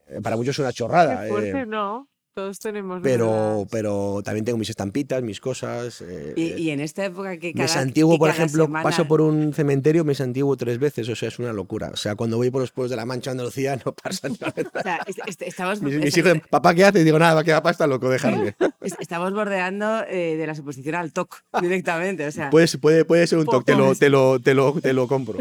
[0.09, 2.09] Eh, Para muchos es una chorrada, Qué eh, fuerte, no.
[2.37, 3.01] Todos tenemos.
[3.03, 6.03] pero, nuestras- pero también tengo mis estampitas, mis cosas.
[6.03, 9.09] eh, Y, eh, y en esta época que cada, me santiguo, por ejemplo, semana- paso
[9.09, 11.89] por un cementerio, me santiguo tres veces, o sea, es una locura.
[11.95, 14.53] O sea, cuando voy por los pueblos de la Mancha, Andalucía, no pasa nada.
[14.75, 17.07] O sea, est- est- estamos, Mis, mis hijos, papá, ¿qué haces?
[17.07, 18.55] Digo, nada, que papá está loco, dejarme.
[18.83, 22.27] est- estamos bordeando eh, de la suposición al TOC directamente.
[22.27, 24.93] O sea, Puede, puede, puede ser un toque, te lo, te, lo, te, lo, te
[24.93, 25.39] lo compro.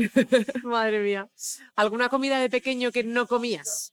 [0.64, 1.28] Madre mía.
[1.76, 3.92] ¿Alguna comida de pequeño que no comías?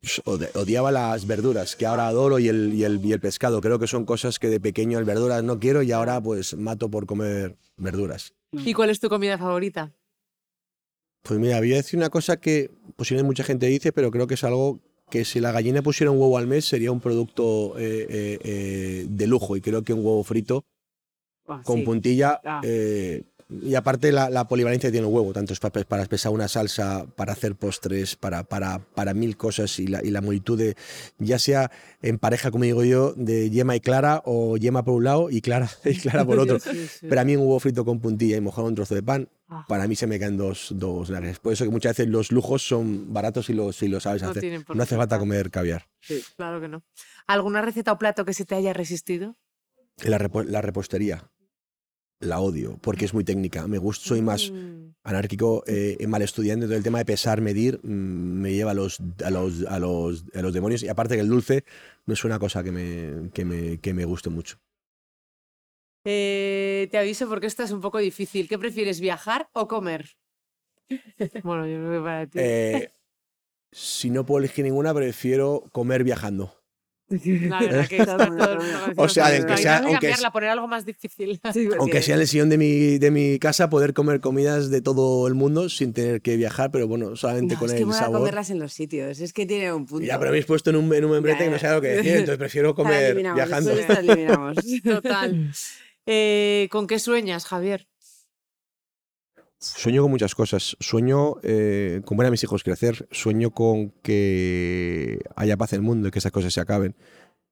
[0.00, 3.60] Pues, odi- Odiaba las verduras, que ahora adoro, y el, y, el, y el pescado.
[3.60, 6.90] Creo que son cosas que de pequeño el verduras no quiero y ahora pues mato
[6.90, 8.34] por comer verduras.
[8.52, 9.92] ¿Y cuál es tu comida favorita?
[11.22, 14.34] Pues mira, voy a decir una cosa que posiblemente mucha gente dice, pero creo que
[14.34, 14.78] es algo
[15.10, 19.06] que si la gallina pusiera un huevo al mes sería un producto eh, eh, eh,
[19.08, 20.64] de lujo y creo que un huevo frito
[21.48, 21.82] ah, con sí.
[21.84, 22.60] puntilla Ah.
[23.48, 27.06] Y aparte la, la polivalencia tiene el huevo, tanto es para, para espesar una salsa,
[27.14, 30.76] para hacer postres, para, para, para mil cosas y la, y la multitud de,
[31.18, 31.70] ya sea
[32.02, 35.40] en pareja, como digo yo, de yema y clara o yema por un lado y
[35.42, 36.58] clara, y clara por otro.
[36.58, 37.06] Sí, sí.
[37.08, 39.64] Pero a mí un huevo frito con puntilla y mojado un trozo de pan, Ah.
[39.68, 41.38] para mí se me caen dos, dos narices.
[41.38, 44.30] Por eso que muchas veces los lujos son baratos si lo, si lo sabes No
[44.30, 44.64] hacer.
[44.74, 45.86] No hace falta comer caviar.
[46.36, 46.82] Claro que no.
[47.28, 49.36] ¿Alguna receta o plato que se te haya resistido?
[50.02, 51.30] La, repo- la repostería
[52.20, 53.66] la odio porque es muy técnica.
[53.66, 54.94] Me gusta, soy más Mm.
[55.04, 56.64] anárquico, eh, mal estudiante.
[56.64, 60.24] Entonces el tema de pesar, medir, mm, me lleva a los, a, los, a, los,
[60.34, 60.82] a los demonios.
[60.82, 61.64] Y aparte que el dulce
[62.06, 64.58] no es una cosa que me, que me, que me guste mucho.
[66.04, 68.48] Eh, te aviso porque esta es un poco difícil.
[68.48, 70.16] ¿Qué prefieres, viajar o comer?
[71.42, 72.38] bueno, yo creo que para ti.
[72.40, 72.92] Eh,
[73.72, 76.55] si no puedo elegir ninguna, prefiero comer viajando.
[77.08, 78.58] La verdad que está todo-
[78.96, 81.40] O sea, Venga, aunque sea- aunque cambiarla, poner algo más difícil.
[81.52, 84.80] Sí, Aunque sea en el sillón de mi, de mi casa, poder comer comidas de
[84.80, 87.86] todo el mundo sin tener que viajar, pero bueno, solamente No, con es que el
[87.86, 88.18] mola sabor.
[88.18, 89.20] comerlas en los sitios.
[89.20, 90.04] Es que tiene un punto.
[90.04, 91.80] Ya, pero me habéis puesto en un, en un membrete Ya, y no sé lo
[91.80, 93.72] que decir, entonces prefiero comer viajando.
[94.84, 95.50] Total.
[96.08, 97.88] Eh, ¿Con qué sueñas, Javier?
[99.76, 100.76] Sueño con muchas cosas.
[100.80, 103.08] Sueño eh, con ver a mis hijos crecer.
[103.10, 106.94] Sueño con que haya paz en el mundo y que esas cosas se acaben.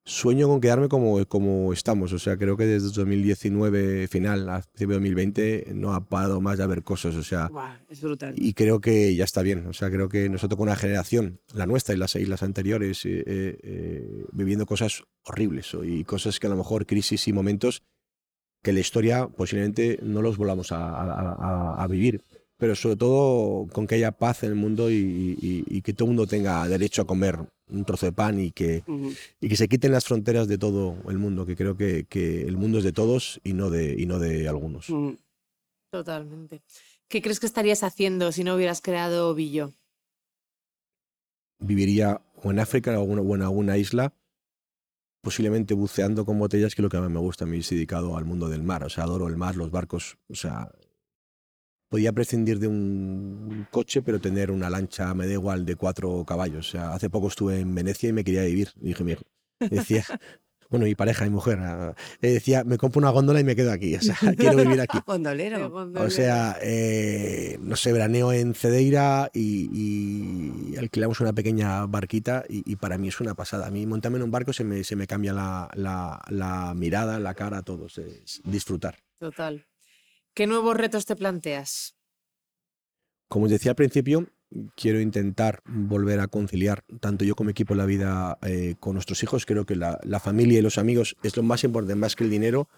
[0.07, 2.13] Sueño con quedarme como, como estamos.
[2.13, 6.59] O sea, creo que desde 2019 final a principio de 2020 no ha parado más
[6.59, 7.15] de haber cosas.
[7.15, 8.35] O sea, Buah, es brutal.
[8.37, 9.67] y creo que ya está bien.
[9.67, 13.07] O sea, creo que nosotros con una generación, la nuestra y las, y las anteriores,
[13.07, 17.83] eh, eh, viviendo cosas horribles y cosas que a lo mejor crisis y momentos
[18.65, 21.33] que la historia posiblemente no los volvamos a, a-
[21.79, 22.23] a- a vivir.
[22.57, 24.95] Pero sobre todo con que haya paz en el mundo y,
[25.41, 27.39] y- y que todo el mundo tenga derecho a comer
[27.69, 28.83] un trozo de pan y que,
[29.41, 32.57] y que se quiten las fronteras de todo el mundo, que creo que, que el
[32.57, 34.87] mundo es de todos y no de, y no de algunos.
[35.91, 36.63] Totalmente.
[37.09, 39.73] ¿Qué crees que estarías haciendo si no hubieras creado Billo?
[41.59, 44.13] viviría o en África o en alguna, o en alguna isla,
[45.25, 47.47] posiblemente buceando con botellas, que es lo que más me gusta.
[47.47, 50.37] Me he dedicado al mundo del mar, o sea, adoro el mar, los barcos, o
[50.37, 50.71] sea,
[51.89, 56.69] podía prescindir de un coche, pero tener una lancha me da igual de cuatro caballos.
[56.69, 59.25] O sea, hace poco estuve en Venecia y me quería vivir, dije, mi hijo,
[59.59, 60.05] decía,
[60.75, 61.59] bueno, mi pareja, mi mujer,
[62.21, 64.99] eh, decía, me compro una góndola y me quedo aquí, o sea, quiero vivir aquí.
[65.07, 65.73] Gondolero.
[65.97, 72.71] O sea, eh, no sé, veraneo en Cedeira y, y alquilamos una pequeña barquita y,
[72.71, 73.67] y para mí es una pasada.
[73.67, 77.19] A mí montarme en un barco se me, se me cambia la, la- la mirada,
[77.21, 77.87] la cara, todo.
[77.87, 78.99] Es disfrutar.
[79.19, 79.67] Total.
[80.35, 81.95] ¿Qué nuevos retos te planteas?
[83.29, 84.27] Como os decía al principio,
[84.75, 89.47] quiero intentar volver a conciliar tanto yo como equipo la vida eh, con nuestros hijos.
[89.47, 92.31] Creo que la, la familia y los amigos es lo más importante, más que el
[92.31, 92.69] dinero.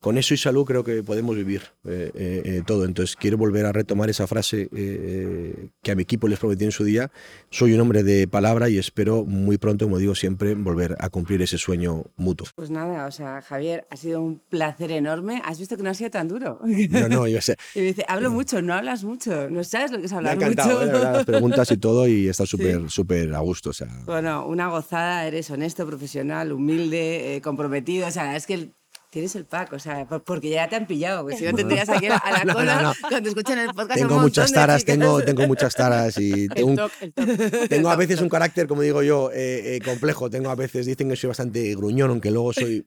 [0.00, 2.84] Con eso y salud creo que podemos vivir eh, eh, eh, todo.
[2.84, 6.64] Entonces quiero volver a retomar esa frase eh, eh, que a mi equipo les prometí
[6.64, 7.10] en su día.
[7.50, 11.42] Soy un hombre de palabra y espero muy pronto, como digo siempre, volver a cumplir
[11.42, 12.46] ese sueño mutuo.
[12.54, 15.42] Pues nada, o sea, Javier, ha sido un placer enorme.
[15.44, 16.60] Has visto que no ha sido tan duro.
[16.90, 17.56] No, no, yo sé.
[17.74, 20.18] Y me dice, hablo mucho, no hablas mucho, no sabes lo que es Me ha
[20.18, 20.96] hablar encantado mucho.
[20.96, 23.70] eh, las preguntas y todo y está súper, súper a gusto.
[23.70, 28.70] O sea, Bueno, una gozada, eres honesto, profesional, humilde, comprometido, o sea, es que
[29.10, 31.88] tienes el pack, o sea, por- porque ya te han pillado, porque si no tendrías
[31.88, 32.94] aquí a la cola no, no.
[33.08, 33.98] cuando escuchan el podcast.
[34.00, 36.92] tengo muchas taras, tengo, tengo muchas taras y toc, toc.
[37.68, 40.28] Tengo a veces un carácter, como digo yo, eh, eh, complejo.
[40.30, 42.86] Tengo a veces, dicen que soy bastante gruñón, aunque luego soy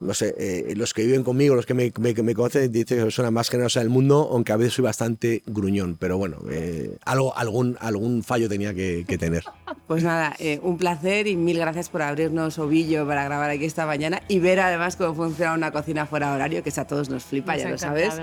[0.00, 2.94] no sé, eh, los que viven conmigo, los que me, me, me conocen, dicen que
[2.96, 6.38] soy la persona más generosa del mundo, aunque a veces soy bastante gruñón, pero bueno,
[6.50, 9.42] eh, algo, algún, algún fallo tenía que, que tener.
[9.88, 13.86] Pues nada, eh, un placer y mil gracias por abrirnos ovillo para grabar aquí esta
[13.86, 17.24] mañana y ver además cómo funciona una cocina fuera de horario, que a todos nos
[17.24, 18.14] flipa, Nos ya lo sabes.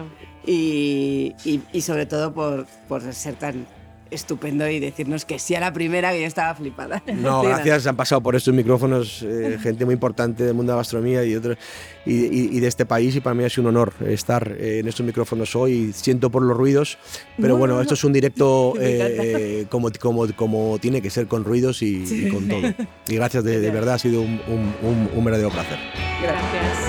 [0.46, 3.66] Y, y- y sobre todo por, por ser tan
[4.12, 7.02] estupendo y decirnos que sí a la primera, que yo estaba flipada.
[7.16, 7.88] No, Sí, gracias.
[7.88, 11.36] Han pasado por estos micrófonos eh, gente muy importante del mundo de la gastronomía y,
[11.36, 11.58] otros,
[12.06, 14.88] y, y- y de este país y para mí sido un honor estar eh, en
[14.88, 15.92] estos micrófonos hoy.
[15.94, 16.98] Siento por los ruidos,
[17.38, 17.96] pero No, bueno, no, esto no.
[17.96, 22.48] es un directo eh, como, como, como tiene que ser, con ruidos y, y con
[22.48, 22.62] todo.
[23.08, 25.78] Y gracias, de, de verdad, ha sido un, un, un- un verdadero placer.
[26.22, 26.85] Gracias.